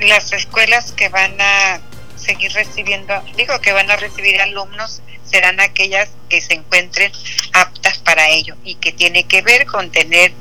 [0.00, 1.80] Las escuelas que van a
[2.16, 7.12] seguir recibiendo, digo que van a recibir alumnos, serán aquellas que se encuentren
[7.52, 10.32] aptas para ello y que tiene que ver con tener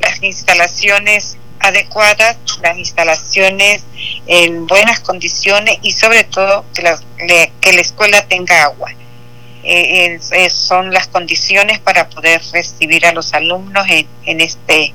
[0.00, 3.84] las instalaciones adecuadas, las instalaciones
[4.26, 7.00] en buenas condiciones y sobre todo que la,
[7.60, 8.92] que la escuela tenga agua.
[9.62, 10.18] Eh,
[10.50, 14.94] son las condiciones para poder recibir a los alumnos en, en este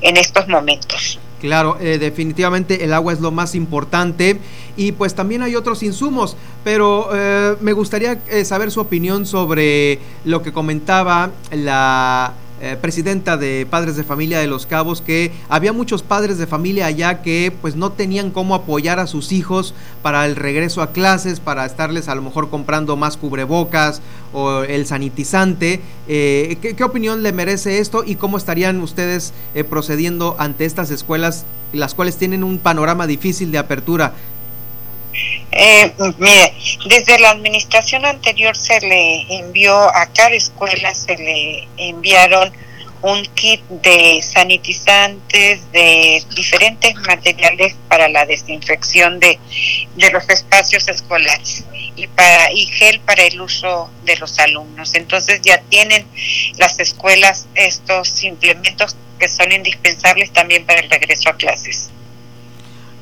[0.00, 1.20] en estos momentos.
[1.46, 4.40] Claro, eh, definitivamente el agua es lo más importante
[4.76, 10.00] y pues también hay otros insumos, pero eh, me gustaría eh, saber su opinión sobre
[10.24, 15.72] lo que comentaba la eh, presidenta de Padres de Familia de Los Cabos, que había
[15.74, 20.24] muchos padres de familia allá que pues no tenían cómo apoyar a sus hijos para
[20.24, 24.00] el regreso a clases, para estarles a lo mejor comprando más cubrebocas
[24.32, 25.80] o el sanitizante.
[26.08, 30.90] Eh, ¿qué, ¿qué, opinión le merece esto y cómo estarían ustedes eh, procediendo ante estas
[30.90, 34.14] escuelas, las cuales tienen un panorama difícil de apertura?
[35.52, 36.52] Eh, mire,
[36.86, 42.52] desde la administración anterior se le envió a cada escuela, se le enviaron
[43.02, 49.38] un kit de sanitizantes, de diferentes materiales para la desinfección de,
[49.96, 54.94] de los espacios escolares y para y gel para el uso de los alumnos.
[54.94, 56.06] Entonces ya tienen
[56.58, 61.90] las escuelas estos implementos que son indispensables también para el regreso a clases.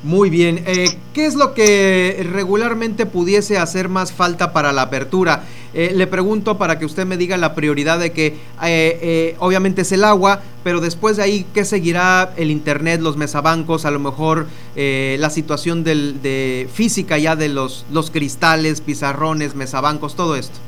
[0.05, 5.45] Muy bien, eh, ¿qué es lo que regularmente pudiese hacer más falta para la apertura?
[5.73, 9.91] Eh, le pregunto para que usted me diga la prioridad de que eh, obviamente es
[9.91, 14.45] el agua, pero después de ahí, ¿qué seguirá el internet, los mesabancos, a lo mejor
[14.75, 20.59] la situación del, de física ya de los, los cristales, pizarrones, mesabancos, todo esto?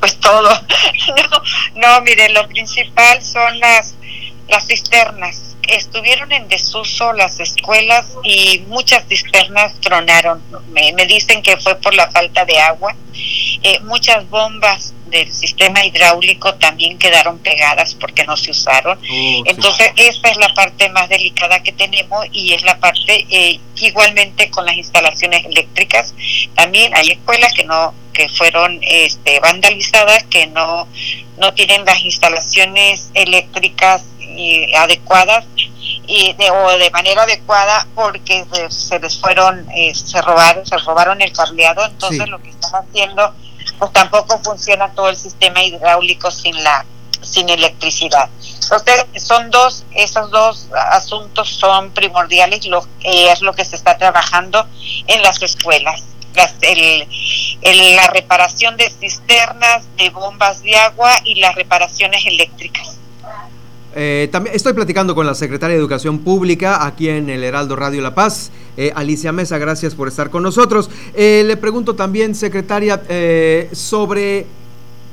[0.00, 0.48] Pues todo.
[1.76, 3.94] No, no, mire, lo principal son las,
[4.48, 10.42] las cisternas estuvieron en desuso las escuelas y muchas cisternas tronaron.
[10.72, 12.94] Me, me, dicen que fue por la falta de agua
[13.62, 18.98] Eh, muchas bombas del sistema hidráulico también quedaron pegadas porque no se usaron.
[18.98, 23.58] Oh, Entonces, esta es la parte más delicada que tenemos y es la parte eh,
[23.80, 26.14] igualmente con las instalaciones eléctricas.
[26.54, 30.88] También hay escuelas que no que fueron este, vandalizadas, que no,
[31.36, 34.02] no tienen las instalaciones eléctricas
[34.38, 35.44] eh, adecuadas
[36.06, 41.20] y de, o de manera adecuada porque se, les fueron, eh, se robaron, se robaron
[41.20, 43.34] el cableado, entonces lo que están haciendo,
[43.80, 46.86] pues tampoco funciona todo el sistema hidráulico sin la
[47.20, 48.30] sin electricidad.
[48.62, 54.66] Entonces, son dos, esos dos asuntos son primordiales, lo, es lo que se está trabajando
[55.08, 56.04] en las escuelas.
[56.62, 62.98] el, la reparación de cisternas, de bombas de agua y las reparaciones eléctricas.
[64.00, 68.00] Eh, también estoy platicando con la secretaria de Educación Pública aquí en el Heraldo Radio
[68.00, 70.88] La Paz, eh, Alicia Mesa, gracias por estar con nosotros.
[71.14, 73.02] Eh, le pregunto también, secretaria,
[73.72, 74.46] sobre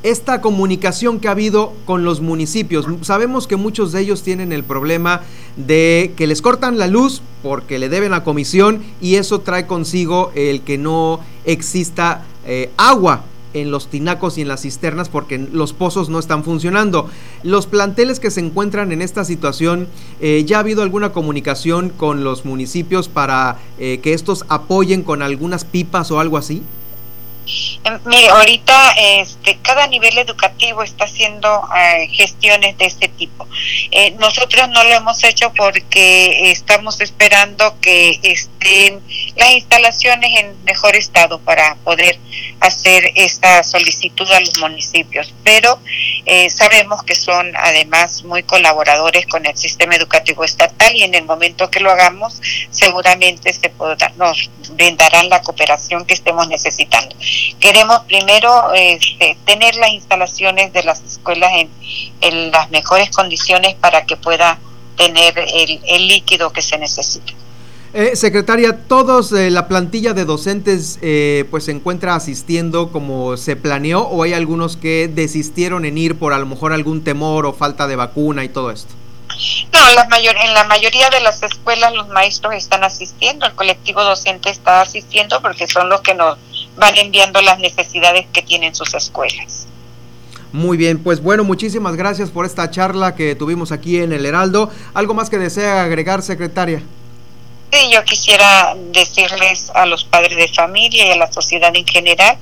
[0.03, 2.86] esta comunicación que ha habido con los municipios.
[3.01, 5.21] Sabemos que muchos de ellos tienen el problema
[5.55, 10.31] de que les cortan la luz porque le deben a comisión y eso trae consigo
[10.36, 12.23] el que no exista
[12.77, 13.23] agua
[13.55, 17.09] en los tinacos y en las cisternas porque los pozos no están funcionando.
[17.41, 19.87] Los planteles que se encuentran en esta situación,
[20.21, 25.21] eh, ¿ya ha habido alguna comunicación con los municipios para eh, que estos apoyen con
[25.21, 26.61] algunas pipas o algo así?
[27.83, 33.47] Em, mire, ahorita este, cada nivel educativo está haciendo eh, gestiones de este tipo.
[33.91, 39.01] Eh, nosotros no lo hemos hecho porque estamos esperando que estén
[39.35, 42.19] las instalaciones en mejor estado para poder
[42.59, 45.33] hacer esta solicitud a los municipios.
[45.43, 45.79] Pero
[46.25, 51.25] eh, sabemos que son además muy colaboradores con el sistema educativo estatal y en el
[51.25, 52.41] momento que lo hagamos
[52.71, 57.15] seguramente se podrá, nos brindarán la cooperación que estemos necesitando.
[57.59, 61.51] Queremos primero este, tener las instalaciones de las escuelas
[62.21, 64.59] en, las mejores condiciones para que pueda
[64.97, 67.33] tener el, líquido que se necesita.
[67.93, 73.55] Eh, secretaria, todos eh, la plantilla de docentes eh, pues se encuentra asistiendo como se
[73.55, 77.53] planeó o hay algunos que desistieron en ir por a lo mejor algún temor o
[77.53, 78.93] falta de vacuna y todo esto.
[79.73, 84.03] No, la mayor, en la mayoría de las escuelas los maestros están asistiendo, el colectivo
[84.03, 86.38] docente está asistiendo porque son los que nos
[86.78, 89.67] van enviando las necesidades que tienen sus escuelas.
[90.51, 94.69] Muy bien, pues bueno, muchísimas gracias por esta charla que tuvimos aquí en el Heraldo.
[94.93, 96.82] ¿Algo más que desea agregar, secretaria?
[97.73, 102.38] Sí, yo quisiera decirles a los padres de familia y a la sociedad en general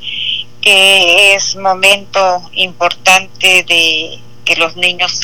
[0.62, 5.22] que es momento importante de que los niños,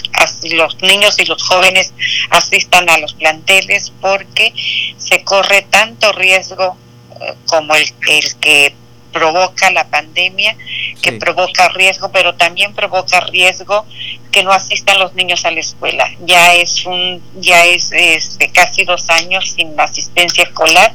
[0.51, 1.93] los niños y los jóvenes
[2.30, 4.53] asistan a los planteles porque
[4.97, 6.76] se corre tanto riesgo
[7.22, 8.76] eh, como el, el que
[9.12, 10.55] provoca la pandemia,
[11.01, 13.86] que provoca riesgo, pero también provoca riesgo
[14.32, 16.10] que no asistan los niños a la escuela.
[16.26, 20.93] Ya es un, ya es este, casi dos años sin asistencia escolar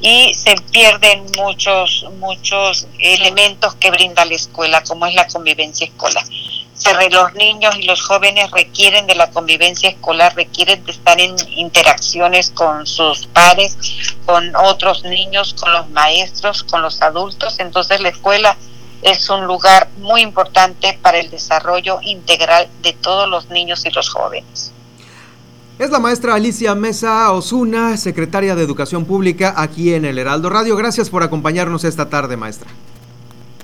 [0.00, 6.24] y se pierden muchos, muchos elementos que brinda la escuela, como es la convivencia escolar
[7.10, 12.50] los niños y los jóvenes requieren de la convivencia escolar, requieren de estar en interacciones
[12.50, 13.76] con sus pares,
[14.24, 17.58] con otros niños, con los maestros, con los adultos.
[17.58, 18.56] Entonces la escuela
[19.02, 24.08] es un lugar muy importante para el desarrollo integral de todos los niños y los
[24.08, 24.72] jóvenes.
[25.78, 30.74] Es la maestra Alicia Mesa Osuna, secretaria de Educación Pública aquí en el Heraldo Radio.
[30.74, 32.70] Gracias por acompañarnos esta tarde, maestra.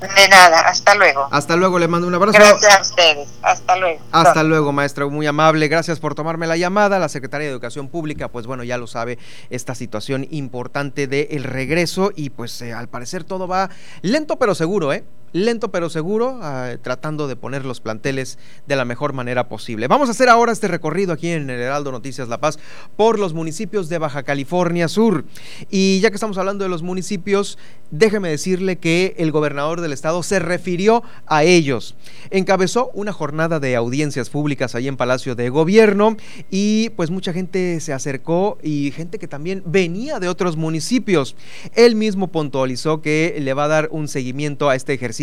[0.03, 1.29] De nada, hasta luego.
[1.31, 2.39] Hasta luego, le mando un abrazo.
[2.39, 4.01] Gracias a ustedes, hasta luego.
[4.11, 5.69] Hasta luego, maestra, muy amable.
[5.69, 6.99] Gracias por tomarme la llamada.
[6.99, 9.19] La secretaria de Educación Pública, pues bueno, ya lo sabe,
[9.51, 13.71] esta situación importante del regreso y pues eh, al parecer todo va
[14.03, 15.05] lento pero seguro, ¿eh?
[15.33, 19.89] Lento pero seguro, ah, tratando de poner los planteles de la mejor manera posible.
[19.89, 22.59] Vamos a hacer ahora este recorrido aquí en el Heraldo Noticias La Paz
[22.97, 25.25] por los municipios de Baja California Sur.
[25.71, 27.59] Y ya que estamos hablando de los municipios,
[27.91, 31.95] déjeme decirle que el gobernador del estado se refirió a ellos.
[32.31, 36.17] Encabezó una jornada de audiencias públicas ahí en Palacio de Gobierno
[36.51, 41.37] y pues mucha gente se acercó y gente que también venía de otros municipios.
[41.75, 45.22] Él mismo puntualizó que le va a dar un seguimiento a este ejercicio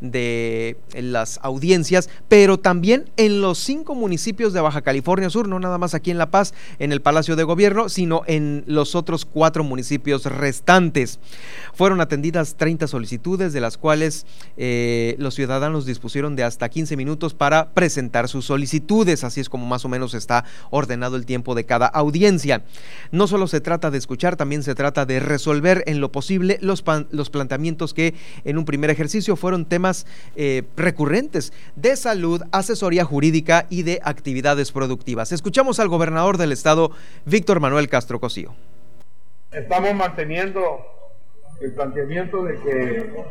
[0.00, 5.78] de las audiencias, pero también en los cinco municipios de Baja California Sur, no nada
[5.78, 9.64] más aquí en La Paz, en el Palacio de Gobierno, sino en los otros cuatro
[9.64, 11.18] municipios restantes.
[11.74, 14.26] Fueron atendidas 30 solicitudes, de las cuales
[14.56, 19.66] eh, los ciudadanos dispusieron de hasta 15 minutos para presentar sus solicitudes, así es como
[19.66, 22.64] más o menos está ordenado el tiempo de cada audiencia.
[23.12, 26.84] No solo se trata de escuchar, también se trata de resolver en lo posible los,
[27.10, 28.14] los planteamientos que
[28.44, 30.06] en un primer ejercicio fueron temas
[30.36, 35.32] eh, recurrentes de salud, asesoría jurídica y de actividades productivas.
[35.32, 36.90] Escuchamos al gobernador del estado,
[37.24, 38.54] Víctor Manuel Castro Cosío.
[39.52, 40.84] Estamos manteniendo
[41.60, 43.24] el planteamiento de que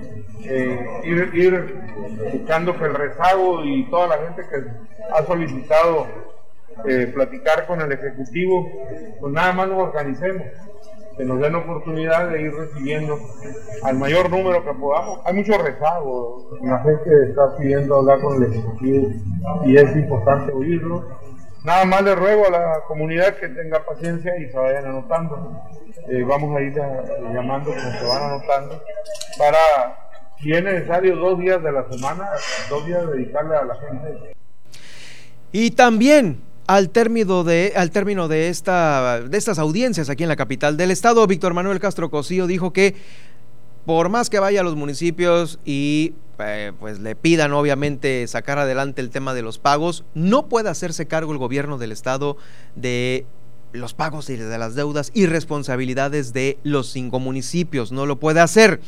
[0.43, 1.75] eh, ir, ir,
[2.33, 6.07] buscando que el rezago y toda la gente que ha solicitado
[6.85, 8.69] eh, platicar con el Ejecutivo,
[9.19, 10.45] pues nada más nos organicemos,
[11.17, 13.19] que nos den oportunidad de ir recibiendo
[13.83, 15.19] al mayor número que podamos.
[15.25, 19.09] Hay mucho rezago, la gente está pidiendo hablar con el Ejecutivo
[19.65, 21.05] y es importante oírlo.
[21.63, 25.59] Nada más le ruego a la comunidad que tenga paciencia y se vayan anotando.
[26.07, 26.73] Eh, vamos a ir
[27.33, 28.81] llamando como se van anotando
[29.37, 29.57] para,
[30.39, 32.29] si es necesario, dos días de la semana,
[32.69, 34.33] dos días dedicarle a la gente.
[35.51, 40.35] Y también al término de, al término de, esta, de estas audiencias aquí en la
[40.35, 42.95] capital del estado, Víctor Manuel Castro Cosío dijo que
[43.85, 49.01] por más que vaya a los municipios y eh, pues le pidan obviamente sacar adelante
[49.01, 52.35] el tema de los pagos, no puede hacerse cargo el gobierno del estado
[52.75, 53.25] de
[53.71, 57.91] los pagos y de las deudas y responsabilidades de los cinco municipios.
[57.91, 58.81] No lo puede hacer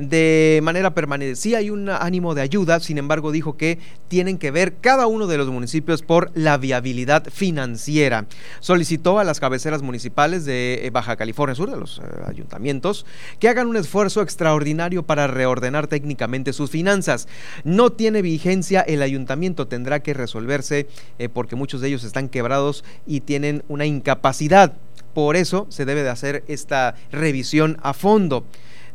[0.00, 1.36] de manera permanente.
[1.36, 3.78] Sí hay un ánimo de ayuda, sin embargo dijo que
[4.08, 8.26] tienen que ver cada uno de los municipios por la viabilidad financiera.
[8.60, 13.04] Solicitó a las cabeceras municipales de eh, Baja California Sur, de los eh, ayuntamientos,
[13.38, 17.28] que hagan un esfuerzo extraordinario para reordenar técnicamente sus finanzas.
[17.64, 20.86] No tiene vigencia el ayuntamiento, tendrá que resolverse
[21.18, 24.72] eh, porque muchos de ellos están quebrados y tienen una incapacidad.
[25.12, 28.46] Por eso se debe de hacer esta revisión a fondo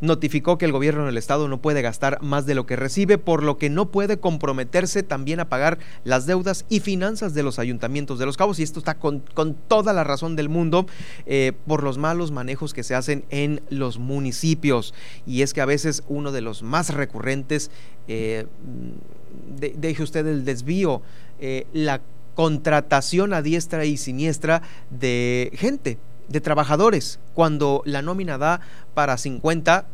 [0.02, 3.44] notificó que el gobierno del estado no puede gastar más de lo que recibe, por
[3.44, 8.20] lo que no puede comprometerse también a pagar las deudas y finanzas de los ayuntamientos
[8.20, 8.60] de los cabos.
[8.60, 9.24] Y esto está con,
[9.68, 10.86] toda la razón del mundo
[11.26, 14.94] eh, por los malos manejos que se hacen en los municipios.
[15.26, 17.72] Y es que a veces uno de los más recurrentes,
[18.08, 18.46] eh,
[19.60, 21.02] deje usted el desvío,
[21.40, 22.02] eh, la
[22.36, 27.20] contratación a diestra y siniestra de gente de trabajadores.
[27.34, 28.62] Cuando la nómina da
[28.94, 29.86] para 50,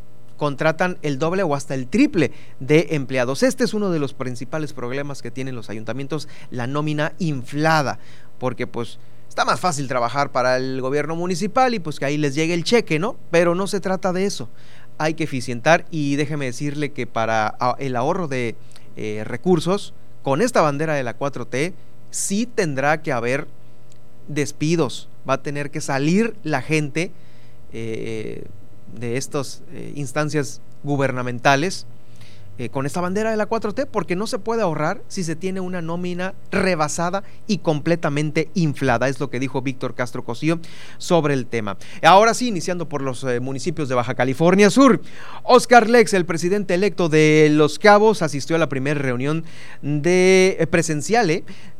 [0.41, 3.43] contratan el doble o hasta el triple de empleados.
[3.43, 7.99] Este es uno de los principales problemas que tienen los ayuntamientos, la nómina inflada,
[8.39, 8.97] porque pues
[9.29, 12.63] está más fácil trabajar para el gobierno municipal y pues que ahí les llegue el
[12.63, 13.17] cheque, ¿no?
[13.29, 14.49] Pero no se trata de eso.
[14.97, 18.55] Hay que eficientar y déjeme decirle que para el ahorro de
[18.95, 21.73] eh, recursos, con esta bandera de la 4T,
[22.09, 23.47] sí tendrá que haber
[24.34, 27.11] despidos, va a tener que salir la gente
[27.73, 28.45] eh,
[28.97, 31.86] de estas eh, instancias gubernamentales
[32.58, 35.60] eh, con esta bandera de la 4T porque no se puede ahorrar si se tiene
[35.60, 39.08] una nómina rebasada y completamente inflada.
[39.08, 40.60] Es lo que dijo Víctor Castro Cosío
[40.97, 41.78] sobre el tema.
[42.04, 45.02] Ahora sí, iniciando por los municipios de Baja California Sur.
[45.43, 49.43] Oscar Lex, el presidente electo de Los Cabos, asistió a la primera reunión
[49.82, 51.12] de presencial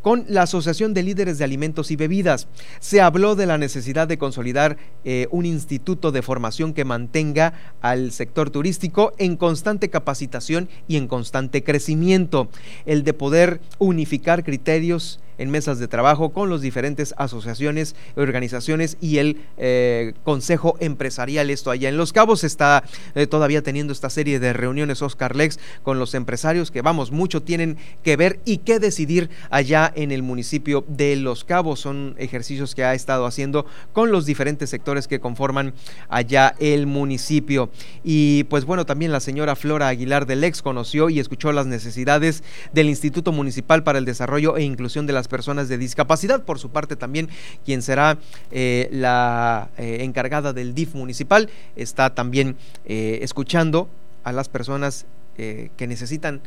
[0.02, 2.48] con la Asociación de Líderes de Alimentos y Bebidas.
[2.80, 8.12] Se habló de la necesidad de consolidar eh, un instituto de formación que mantenga al
[8.12, 12.50] sector turístico en constante capacitación y en constante crecimiento,
[12.86, 19.18] el de poder unificar criterios en mesas de trabajo con las diferentes asociaciones, organizaciones y
[19.18, 21.50] el eh, Consejo Empresarial.
[21.50, 22.84] Esto allá en Los Cabos está
[23.16, 27.42] eh, todavía teniendo esta serie de reuniones Oscar Lex con los empresarios que vamos, mucho
[27.42, 31.80] tienen que ver y que decidir allá en el municipio de Los Cabos.
[31.80, 35.74] Son ejercicios que ha estado haciendo con los diferentes sectores que conforman
[36.08, 37.72] allá el municipio.
[38.04, 42.44] Y pues bueno, también la señora Flora Aguilar del Lex conoció y escuchó las necesidades
[42.74, 46.44] del Instituto Municipal para el Desarrollo e Inclusión de las personas de discapacidad.
[46.44, 47.30] Por su parte también
[47.66, 48.20] quien será
[48.52, 53.90] eh, la eh, encargada del DIF municipal está también eh, escuchando
[54.24, 55.08] a las personas
[55.38, 56.42] que necesitan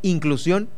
[0.00, 0.70] inclusión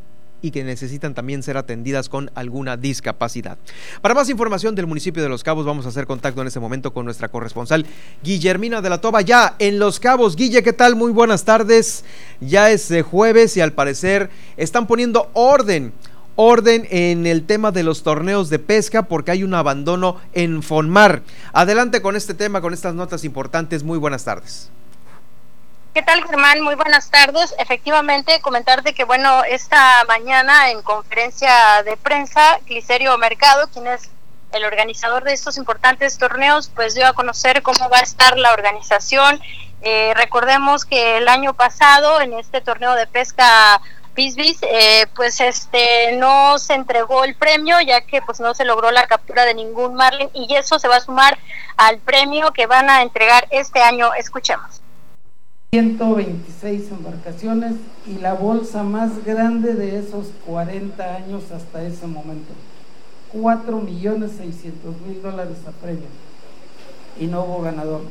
[0.42, 3.56] y que necesitan también ser atendidas con alguna discapacidad.
[4.02, 6.92] Para más información del municipio de Los Cabos, vamos a hacer contacto en este momento
[6.92, 7.86] con nuestra corresponsal
[8.22, 10.34] Guillermina de la Toba, ya en Los Cabos.
[10.34, 10.96] Guille, ¿qué tal?
[10.96, 12.04] Muy buenas tardes.
[12.40, 15.92] Ya es jueves y al parecer están poniendo orden
[16.36, 21.22] orden en el tema de los torneos de pesca porque hay un abandono en Fonmar.
[21.52, 23.82] Adelante con este tema, con estas notas importantes.
[23.82, 24.70] Muy buenas tardes.
[25.94, 26.62] ¿Qué tal, Germán?
[26.62, 27.54] Muy buenas tardes.
[27.58, 34.08] Efectivamente, comentarte que, bueno, esta mañana en conferencia de prensa, Glicerio Mercado, quien es
[34.52, 38.54] el organizador de estos importantes torneos, pues dio a conocer cómo va a estar la
[38.54, 39.38] organización.
[39.82, 43.82] Eh, recordemos que el año pasado, en este torneo de pesca
[44.14, 48.90] Pisbis, eh, pues este no se entregó el premio ya que pues no se logró
[48.90, 51.38] la captura de ningún marlin y eso se va a sumar
[51.76, 54.12] al premio que van a entregar este año.
[54.14, 54.82] Escuchemos
[55.74, 62.52] 126 embarcaciones y la bolsa más grande de esos 40 años hasta ese momento.
[63.32, 66.08] 4 millones 600 mil dólares a premio
[67.18, 68.02] y no hubo ganador.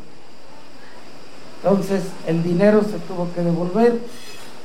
[1.58, 4.00] Entonces el dinero se tuvo que devolver.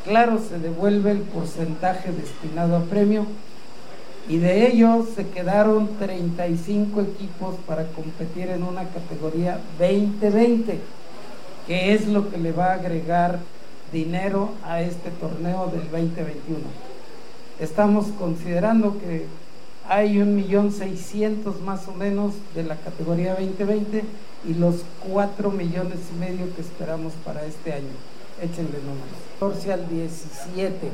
[0.07, 3.27] Claro, se devuelve el porcentaje destinado a premio
[4.29, 10.79] y de ellos se quedaron 35 equipos para competir en una categoría 2020
[11.67, 13.41] que es lo que le va a agregar
[13.93, 16.61] dinero a este torneo del 2021.
[17.59, 19.27] Estamos considerando que
[19.89, 24.05] hay un millón seiscientos más o menos de la categoría 2020
[24.49, 28.16] y los cuatro millones y medio que esperamos para este año.
[28.43, 29.27] Échenle números.
[29.41, 30.91] 14 al 17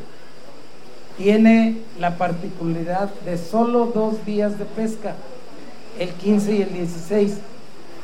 [1.16, 5.14] tiene la particularidad de solo dos días de pesca,
[5.98, 7.32] el 15 y el 16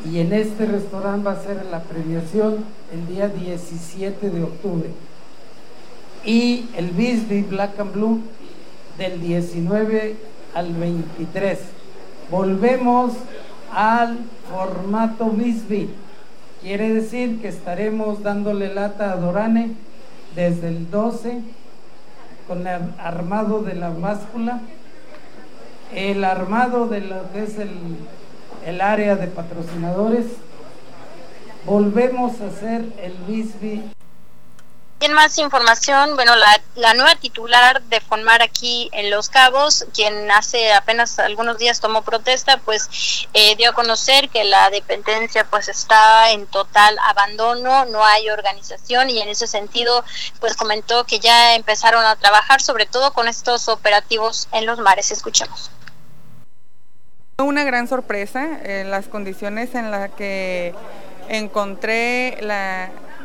[0.04, 4.90] y en este restaurante va a ser la premiación el día 17 de octubre.
[6.24, 8.20] Y el Bisbee Black and Blue
[8.96, 10.16] del 19
[10.54, 11.58] al 23.
[12.30, 13.12] Volvemos
[13.72, 14.18] al
[14.50, 15.88] formato Bisbee.
[16.60, 19.74] Quiere decir que estaremos dándole lata a Dorane
[20.34, 21.40] desde el 12
[22.48, 24.60] con el armado de la báscula,
[25.94, 27.56] el armado de lo que es
[28.66, 30.26] el área de patrocinadores.
[31.64, 33.97] Volvemos a hacer el BISBI.
[35.00, 40.28] En más información, bueno, la, la, nueva titular de Fonmar aquí en Los Cabos, quien
[40.32, 45.68] hace apenas algunos días tomó protesta, pues eh, dio a conocer que la dependencia pues
[45.68, 50.04] está en total abandono, no hay organización y en ese sentido
[50.40, 55.12] pues comentó que ya empezaron a trabajar sobre todo con estos operativos en los mares.
[55.12, 55.70] Escuchemos.
[57.38, 60.74] Una gran sorpresa, eh, las condiciones en las que
[61.28, 62.36] encontré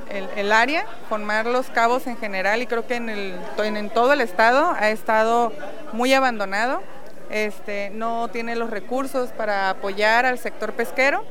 [0.10, 4.22] el, área, formar los cabos en general y creo que en, el, en, todo el
[4.22, 5.52] estado ha estado
[5.92, 6.82] muy abandonado,
[7.30, 11.24] este, no tiene los recursos para apoyar al sector pesquero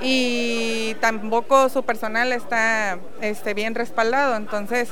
[0.00, 4.90] y tampoco su personal está este, bien respaldado, entonces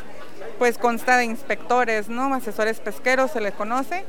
[0.59, 2.35] pues consta de inspectores, ¿no?
[2.35, 4.05] asesores pesqueros se les conoce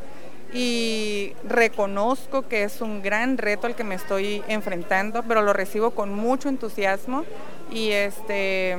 [0.54, 5.92] y reconozco que es un gran reto al que me estoy enfrentando, pero lo recibo
[5.92, 7.26] con mucho entusiasmo
[7.72, 8.78] y este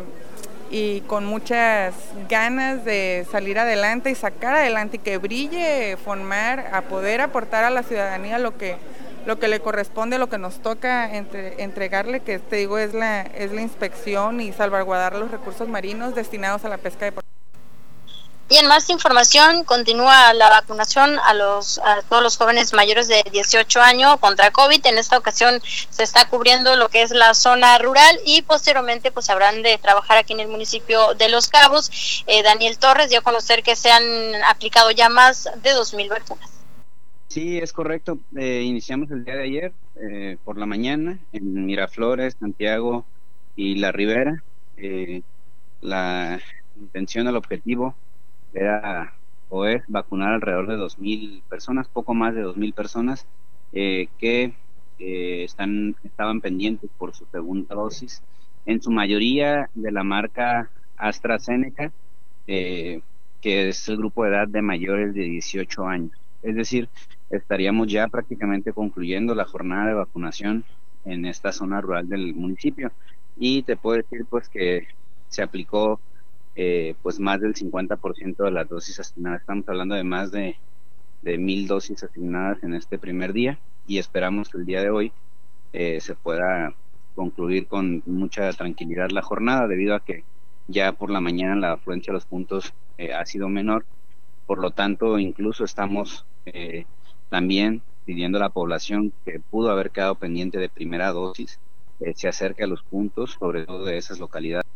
[0.71, 1.95] y con muchas
[2.29, 7.71] ganas de salir adelante y sacar adelante y que brille formar a poder aportar a
[7.71, 8.77] la ciudadanía lo que
[9.27, 13.23] lo que le corresponde, lo que nos toca entre, entregarle, que te digo es la,
[13.23, 17.27] es la inspección y salvaguardar los recursos marinos destinados a la pesca deportiva.
[18.49, 23.25] Y en más información, continúa la vacunación a, los, a todos los jóvenes mayores de
[23.33, 24.87] 18 años contra COVID.
[24.87, 29.31] En esta ocasión se está cubriendo lo que es la zona rural y posteriormente pues
[29.31, 32.23] habrán de trabajar aquí en el municipio de Los Cabos.
[32.29, 34.05] Eh, Daniel Torres dio a conocer que se han
[34.49, 36.49] aplicado ya más de 2.000 vacunas.
[37.27, 38.21] Sí, es correcto.
[38.37, 43.05] Eh, iniciamos el día de ayer eh, por la mañana en Miraflores, Santiago
[43.57, 44.41] y La Ribera.
[45.81, 46.41] la
[46.77, 47.97] intención, el objetivo
[48.53, 49.13] era
[49.49, 53.27] o es vacunar alrededor de 2.000 personas, poco más de 2.000 personas
[53.73, 54.55] eh, que
[54.99, 58.23] eh, están, estaban pendientes por su segunda dosis,
[58.65, 61.93] en su mayoría de la marca AstraZeneca,
[62.47, 63.01] eh,
[63.41, 66.19] que es el grupo de edad de mayores de 18 años.
[66.43, 66.89] Es decir,
[67.31, 70.65] estaríamos ya prácticamente concluyendo la jornada de vacunación
[71.05, 72.91] en esta zona rural del municipio.
[73.37, 74.89] Y te puedo decir pues que
[75.29, 76.01] se aplicó
[76.59, 79.43] eh, pues más del 50% de las dosis asignadas.
[79.43, 80.57] Estamos hablando de más de,
[81.21, 85.13] de mil dosis asignadas en este primer día y esperamos que el día de hoy
[85.75, 86.75] eh, se pueda
[87.15, 90.25] concluir con mucha tranquilidad la jornada debido a que
[90.67, 93.85] ya por la mañana la afluencia de los puntos eh, ha sido menor.
[94.47, 96.25] Por lo tanto, incluso estamos
[97.29, 101.59] también pidiendo a la población que pudo haber quedado pendiente de primera dosis,
[102.15, 104.67] se acerque a los puntos, sobre todo de esas localidades.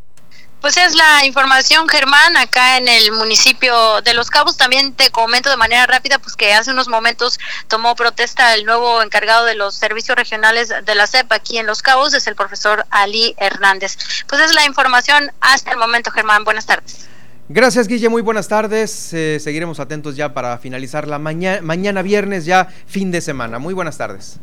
[0.60, 4.58] Pues es la información, Germán, acá en el municipio de Los Cabos.
[4.58, 9.00] También te comento de manera rápida, pues que hace unos momentos tomó protesta el nuevo
[9.00, 12.84] encargado de los servicios regionales de la CEP aquí en Los Cabos, es el profesor
[12.90, 13.96] Ali Hernández.
[14.26, 16.44] Pues es la información hasta el momento, Germán.
[16.44, 17.08] Buenas tardes.
[17.48, 18.10] Gracias, Guille.
[18.10, 19.14] Muy buenas tardes.
[19.14, 23.58] Eh, seguiremos atentos ya para finalizar la mañana, mañana viernes, ya fin de semana.
[23.58, 24.36] Muy buenas tardes.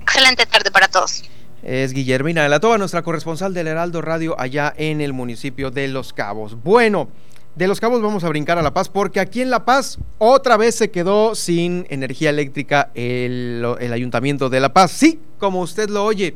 [0.00, 1.22] Excelente tarde para todos
[1.62, 5.88] es Guillermina de la Toba, nuestra corresponsal del Heraldo Radio allá en el municipio de
[5.88, 6.62] Los Cabos.
[6.62, 7.08] Bueno,
[7.54, 10.56] de Los Cabos vamos a brincar a La Paz porque aquí en La Paz otra
[10.56, 14.92] vez se quedó sin energía eléctrica el, el Ayuntamiento de La Paz.
[14.92, 16.34] Sí, como usted lo oye.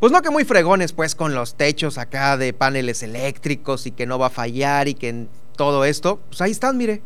[0.00, 4.06] pues no que muy fregones, pues con los techos acá de paneles eléctricos y que
[4.06, 5.26] no va a fallar y que
[5.56, 7.02] todo esto, pues ahí están, mire,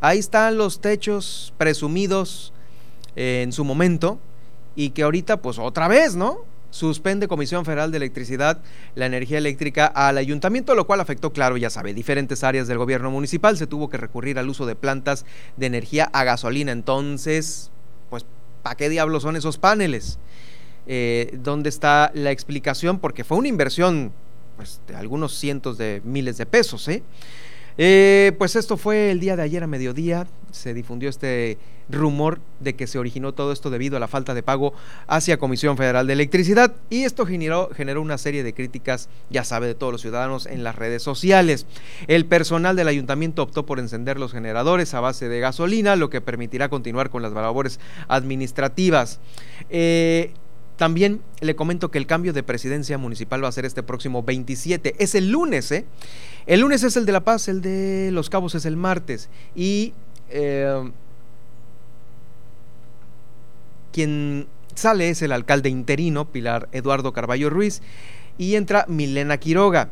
[0.00, 2.52] ahí están los techos presumidos
[3.16, 4.20] en su momento
[4.76, 6.44] y que ahorita, pues otra vez, ¿no?
[6.70, 8.60] Suspende Comisión Federal de Electricidad
[8.94, 13.10] la energía eléctrica al ayuntamiento, lo cual afectó, claro, ya sabe, diferentes áreas del gobierno
[13.10, 13.56] municipal.
[13.56, 15.24] Se tuvo que recurrir al uso de plantas
[15.56, 16.72] de energía a gasolina.
[16.72, 17.70] Entonces,
[18.10, 18.24] pues,
[18.62, 20.18] ¿para qué diablos son esos paneles?
[20.86, 22.98] Eh, ¿Dónde está la explicación?
[22.98, 24.12] Porque fue una inversión
[24.56, 27.02] pues, de algunos cientos de miles de pesos, ¿eh?
[27.78, 31.58] Eh, pues esto fue el día de ayer a mediodía, se difundió este
[31.88, 34.72] rumor de que se originó todo esto debido a la falta de pago
[35.06, 39.66] hacia Comisión Federal de Electricidad y esto generó, generó una serie de críticas, ya sabe,
[39.66, 41.66] de todos los ciudadanos en las redes sociales.
[42.06, 46.20] El personal del ayuntamiento optó por encender los generadores a base de gasolina, lo que
[46.20, 49.20] permitirá continuar con las labores administrativas.
[49.68, 50.32] Eh,
[50.76, 54.96] también le comento que el cambio de presidencia municipal va a ser este próximo 27.
[54.98, 55.86] Es el lunes, ¿eh?
[56.46, 59.30] El lunes es el de La Paz, el de Los Cabos es el martes.
[59.54, 59.94] Y
[60.28, 60.90] eh,
[63.92, 67.80] quien sale es el alcalde interino, Pilar Eduardo Carballo Ruiz,
[68.36, 69.88] y entra Milena Quiroga.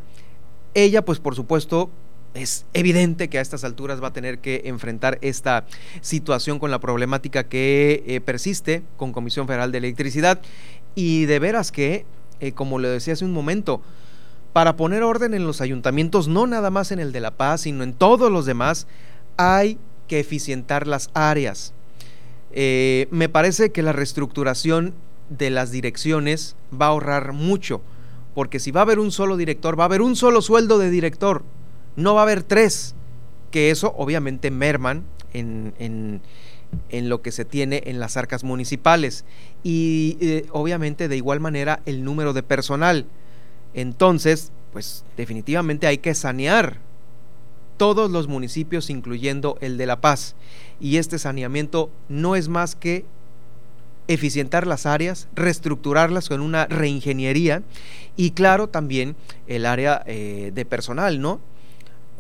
[0.75, 1.89] Ella, pues por supuesto,
[2.35, 5.65] es evidente que a estas alturas va a tener que enfrentar esta
[6.01, 10.41] situación con la problemática que eh, persiste con Comisión Federal de Electricidad
[10.97, 12.05] y de veras que,
[12.41, 13.81] eh, como le decía hace un momento,
[14.53, 17.83] para poner orden en los ayuntamientos, no nada más en el de La Paz, sino
[17.85, 18.87] en todos los demás,
[19.37, 19.79] hay
[20.09, 21.73] que eficientar las áreas.
[22.53, 24.95] Eh, me parece que la reestructuración
[25.29, 27.81] de las direcciones va a ahorrar mucho,
[28.35, 30.91] porque si va a haber un solo director, va a haber un solo sueldo de
[30.91, 31.43] director,
[31.97, 32.95] no va a haber tres,
[33.51, 35.73] que eso obviamente merman en,
[36.89, 39.25] en lo que se tiene en las arcas municipales
[39.63, 43.07] y eh, obviamente de igual manera el número de personal.
[43.75, 46.79] Entonces, pues definitivamente hay que sanear
[47.77, 50.37] todos los municipios, incluyendo el de La Paz.
[50.81, 53.05] Y este saneamiento no es más que
[54.07, 57.63] eficientar las áreas, reestructurarlas con una reingeniería
[58.17, 59.17] y claro también
[59.47, 61.41] el área eh, de personal, ¿no?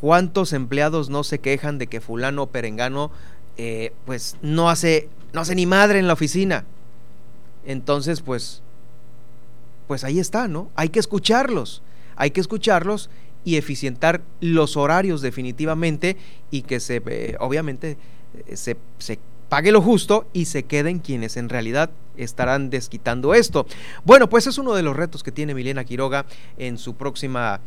[0.04, 3.10] ¿Cuántos empleados no se quejan de que fulano perengano
[3.56, 6.66] eh, pues no hace, no hace ni madre en la oficina.
[7.64, 8.60] Entonces, pues,
[9.86, 10.68] pues ahí está, ¿no?
[10.74, 11.80] Hay que escucharlos,
[12.16, 13.08] hay que escucharlos
[13.46, 16.18] y eficientar los horarios definitivamente
[16.50, 17.96] y que se, eh, obviamente,
[18.46, 21.88] eh, se, se pague lo justo y se queden quienes en realidad
[22.18, 23.66] estarán desquitando esto.
[24.04, 26.26] Bueno, pues es uno de los retos que tiene Milena Quiroga
[26.58, 27.62] en su próxima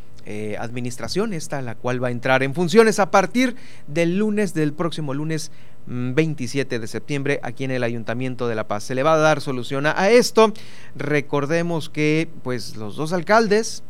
[0.60, 3.56] administración, esta la cual va a entrar en funciones a partir
[3.88, 5.52] del lunes, del próximo lunes
[5.88, 8.84] 27 de septiembre aquí en el Ayuntamiento de La Paz.
[8.84, 10.54] Se le va a dar solución a esto.
[10.96, 13.84] Recordemos que pues los dos alcaldes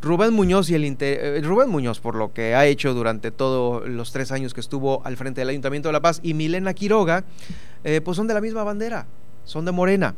[0.00, 4.12] Rubén Muñoz y el eh, Rubén Muñoz por lo que ha hecho durante todos los
[4.12, 7.24] tres años que estuvo al frente del Ayuntamiento de La Paz y Milena Quiroga
[7.82, 9.06] eh, pues son de la misma bandera,
[9.44, 10.14] son de Morena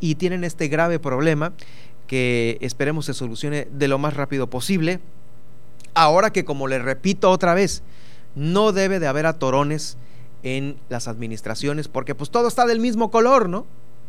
[0.00, 1.54] y tienen este grave problema
[2.12, 5.00] que esperemos se solucione de lo más rápido posible.
[5.94, 7.82] Ahora que como le repito otra vez,
[8.34, 9.96] no debe de haber atorones
[10.42, 13.64] en las administraciones, porque pues todo está del mismo color, ¿no?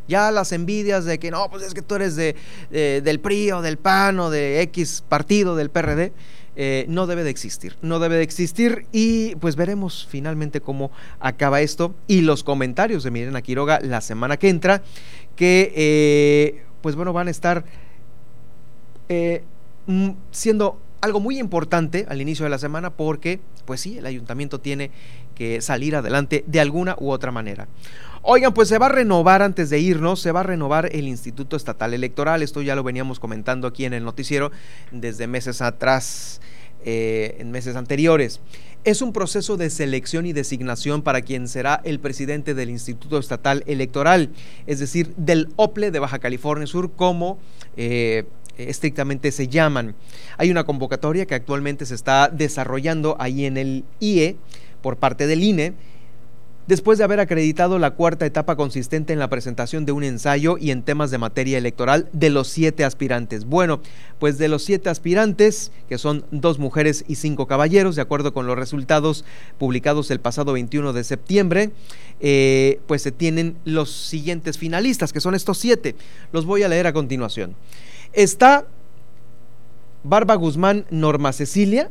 [0.09, 2.35] Ya las envidias de que no, pues es que tú eres de,
[2.71, 6.11] del PRI o del PAN o de X partido del PRD,
[6.57, 10.91] eh, no debe de existir, no debe de existir y pues veremos finalmente cómo
[11.21, 14.83] acaba esto y los comentarios de Mirena Quiroga la semana que entra,
[15.37, 17.63] que eh, pues bueno, van a estar
[19.09, 19.43] eh,
[20.31, 24.89] siendo algo muy importante al inicio de la semana porque, pues sí, el ayuntamiento tiene
[25.35, 27.67] que salir adelante de alguna u otra manera.
[28.21, 31.57] Oigan, pues se va a renovar antes de irnos, se va a renovar el Instituto
[31.57, 32.41] Estatal Electoral.
[32.41, 34.49] Esto ya lo veníamos comentando aquí en el noticiero
[34.93, 36.39] desde meses atrás,
[36.85, 38.39] eh, en meses anteriores.
[38.85, 43.65] Es un proceso de selección y designación para quien será el presidente del Instituto Estatal
[43.67, 44.29] Electoral,
[44.67, 47.39] es decir, del OPLE de Baja California Sur como...
[47.75, 48.23] Eh,
[48.57, 49.95] estrictamente se llaman.
[50.37, 54.37] Hay una convocatoria que actualmente se está desarrollando ahí en el IE
[54.81, 55.73] por parte del INE,
[56.67, 60.71] después de haber acreditado la cuarta etapa consistente en la presentación de un ensayo y
[60.71, 63.45] en temas de materia electoral de los siete aspirantes.
[63.45, 63.81] Bueno,
[64.19, 68.47] pues de los siete aspirantes, que son dos mujeres y cinco caballeros, de acuerdo con
[68.47, 69.25] los resultados
[69.57, 71.71] publicados el pasado 21 de septiembre,
[72.19, 75.95] eh, pues se tienen los siguientes finalistas, que son estos siete.
[76.31, 77.55] Los voy a leer a continuación.
[78.13, 78.65] Está
[80.03, 81.89] Barba Guzmán Norma Cecilia,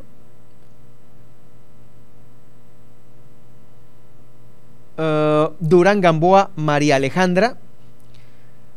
[4.95, 7.57] Uh, Durán Gamboa, María Alejandra,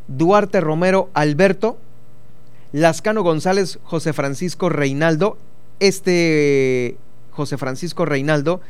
[0.09, 1.76] Duarte Romero, Alberto,
[2.72, 5.36] Lascano González, José Francisco Reinaldo.
[5.78, 6.97] Este
[7.32, 8.62] José Francisco Reinaldo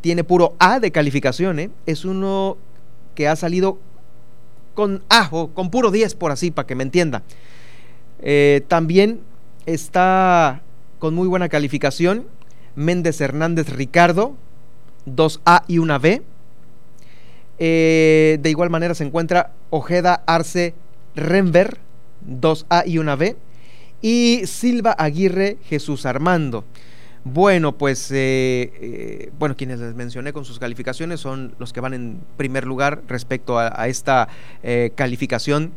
[0.00, 1.70] tiene puro A de calificación, ¿eh?
[1.84, 2.56] es uno
[3.14, 3.78] que ha salido
[4.72, 7.22] con A o con puro 10 por así, para que me entienda.
[8.20, 9.20] Eh, también
[9.66, 10.62] está
[10.98, 12.26] con muy buena calificación
[12.74, 14.36] Méndez Hernández Ricardo,
[15.06, 16.22] 2A y una B.
[17.60, 20.74] Eh, de igual manera se encuentra Ojeda Arce
[21.16, 21.78] Renver,
[22.28, 23.36] 2A y una B.
[24.00, 26.64] Y Silva Aguirre Jesús Armando.
[27.24, 32.20] Bueno, pues, eh, bueno, quienes les mencioné con sus calificaciones son los que van en
[32.36, 34.28] primer lugar respecto a, esta
[34.94, 35.72] calificación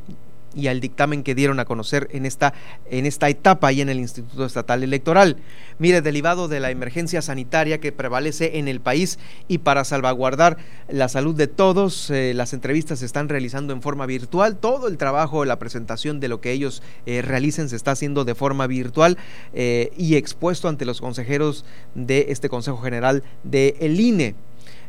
[0.56, 2.54] y al dictamen que dieron a conocer en esta,
[2.90, 5.38] en esta etapa y en el Instituto Estatal Electoral.
[5.80, 10.58] Mire, derivado de la emergencia sanitaria que prevalece en el país y para salvaguardar
[10.90, 14.58] la salud de todos, eh, las entrevistas se están realizando en forma virtual.
[14.58, 18.36] Todo el trabajo, la presentación de lo que ellos eh, realicen se está haciendo de
[18.36, 19.18] forma virtual
[19.54, 24.36] eh, y expuesto ante los consejeros de este Consejo General de el INE.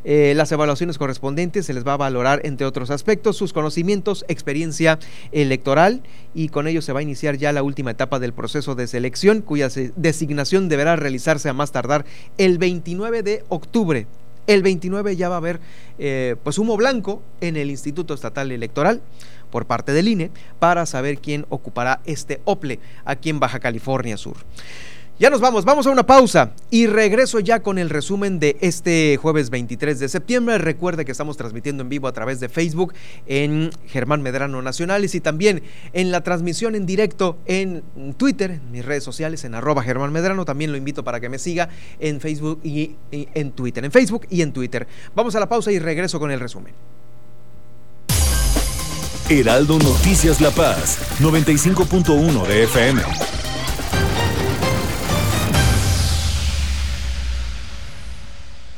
[0.05, 4.99] Eh, las evaluaciones correspondientes se les va a valorar, entre otros aspectos, sus conocimientos, experiencia
[5.31, 6.03] electoral
[6.35, 9.43] y con ello se va a iniciar ya la última etapa del proceso de selección,
[9.43, 12.05] cuya designación deberá realizarse a más tardar
[12.39, 14.07] el 29 de octubre.
[14.49, 15.61] El 29 ya va a haber
[15.99, 19.01] eh, pues humo blanco en el Instituto Estatal Electoral
[19.53, 24.39] por parte del INE para saber quién ocupará este OPLE aquí en Baja California Sur.
[25.19, 29.19] Ya nos vamos, vamos a una pausa y regreso ya con el resumen de este
[29.19, 30.59] jueves 23 de septiembre.
[30.59, 32.95] Recuerde que estamos transmitiendo en vivo a través de Facebook
[33.27, 37.83] en Germán Medrano Nacionales y también en la transmisión en directo en
[38.17, 40.45] Twitter, en mis redes sociales, en arroba Germán Medrano.
[40.45, 41.69] También lo invito para que me siga
[42.01, 44.89] en Facebook y, y en Twitter, en Facebook y en Twitter.
[45.15, 46.73] Vamos a la pausa y regreso con el resumen.
[49.29, 53.03] Heraldo Noticias La Paz, 95.1 de FM.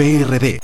[0.00, 0.58] PRD.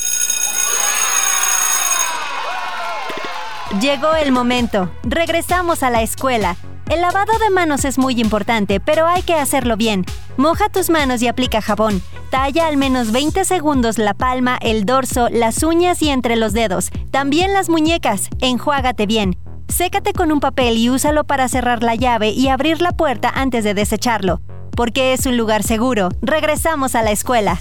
[3.82, 4.90] Llegó el momento.
[5.02, 6.56] Regresamos a la escuela.
[6.88, 10.06] El lavado de manos es muy importante, pero hay que hacerlo bien.
[10.38, 12.00] Moja tus manos y aplica jabón.
[12.30, 16.90] Talla al menos 20 segundos la palma, el dorso, las uñas y entre los dedos.
[17.10, 18.30] También las muñecas.
[18.40, 19.36] Enjuágate bien.
[19.68, 23.64] Sécate con un papel y úsalo para cerrar la llave y abrir la puerta antes
[23.64, 24.40] de desecharlo.
[24.74, 26.08] Porque es un lugar seguro.
[26.22, 27.60] Regresamos a la escuela.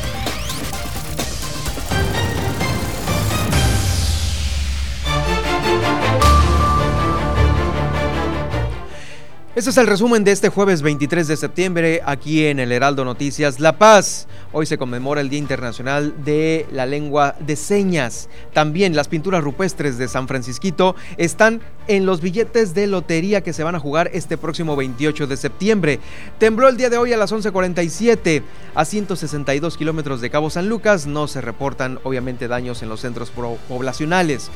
[9.61, 13.59] Este es el resumen de este jueves 23 de septiembre aquí en el Heraldo Noticias
[13.59, 14.27] La Paz.
[14.53, 18.27] Hoy se conmemora el Día Internacional de la Lengua de Señas.
[18.53, 23.63] También las pinturas rupestres de San Francisquito están en los billetes de lotería que se
[23.63, 25.99] van a jugar este próximo 28 de septiembre.
[26.39, 28.41] Tembló el día de hoy a las 11:47
[28.73, 31.05] a 162 kilómetros de Cabo San Lucas.
[31.05, 33.31] No se reportan obviamente daños en los centros
[33.69, 34.49] poblacionales.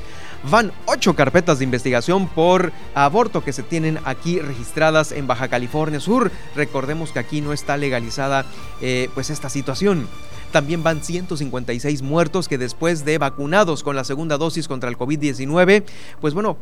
[0.52, 6.00] Van ocho carpetas de investigación por aborto que se tienen aquí registradas en Baja California
[6.00, 6.32] Sur.
[6.56, 8.46] Recordemos que aquí no está legalizada
[8.80, 10.08] eh, pues esta situación.
[10.52, 15.84] También van 156 muertos que después de vacunados con la segunda dosis contra el COVID-19,
[16.22, 16.58] pues bueno,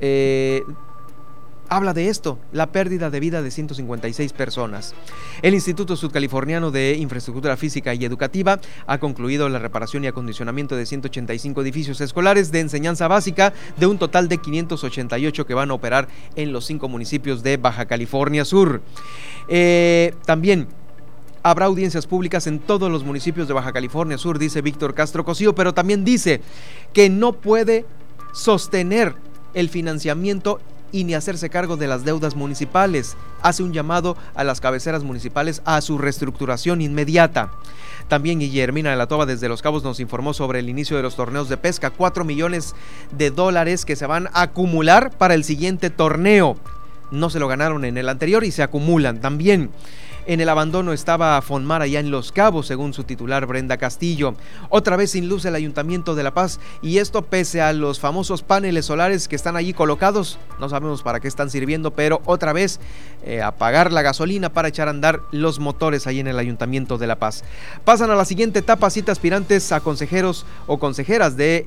[0.00, 0.62] eh,
[1.76, 4.94] habla de esto, la pérdida de vida de 156 personas.
[5.42, 10.86] El Instituto Sudcaliforniano de Infraestructura Física y Educativa ha concluido la reparación y acondicionamiento de
[10.86, 16.06] 185 edificios escolares de enseñanza básica de un total de 588 que van a operar
[16.36, 18.80] en los cinco municipios de Baja California Sur.
[19.48, 20.68] Eh, también
[21.42, 25.54] habrá audiencias públicas en todos los municipios de Baja California Sur, dice Víctor Castro Cosío,
[25.54, 26.40] pero también dice
[26.92, 27.84] que no puede
[28.32, 29.14] sostener
[29.54, 30.60] el financiamiento
[30.94, 33.16] y ni hacerse cargo de las deudas municipales.
[33.42, 37.50] Hace un llamado a las cabeceras municipales a su reestructuración inmediata.
[38.06, 41.16] También Guillermina de la Toba desde Los Cabos nos informó sobre el inicio de los
[41.16, 42.76] torneos de pesca, 4 millones
[43.10, 46.56] de dólares que se van a acumular para el siguiente torneo.
[47.10, 49.70] No se lo ganaron en el anterior y se acumulan también.
[50.26, 54.34] En el abandono estaba Fonmar allá en Los Cabos, según su titular Brenda Castillo.
[54.70, 58.42] Otra vez sin luz el Ayuntamiento de La Paz y esto pese a los famosos
[58.42, 60.38] paneles solares que están allí colocados.
[60.58, 62.80] No sabemos para qué están sirviendo, pero otra vez
[63.22, 67.06] eh, apagar la gasolina para echar a andar los motores ahí en el Ayuntamiento de
[67.06, 67.44] La Paz.
[67.84, 71.66] Pasan a la siguiente etapa siete aspirantes a consejeros o consejeras de,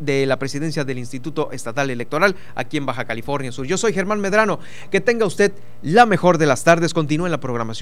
[0.00, 3.66] de la presidencia del Instituto Estatal Electoral aquí en Baja California Sur.
[3.66, 4.60] Yo soy Germán Medrano.
[4.90, 6.94] Que tenga usted la mejor de las tardes.
[6.94, 7.81] Continúe en la programación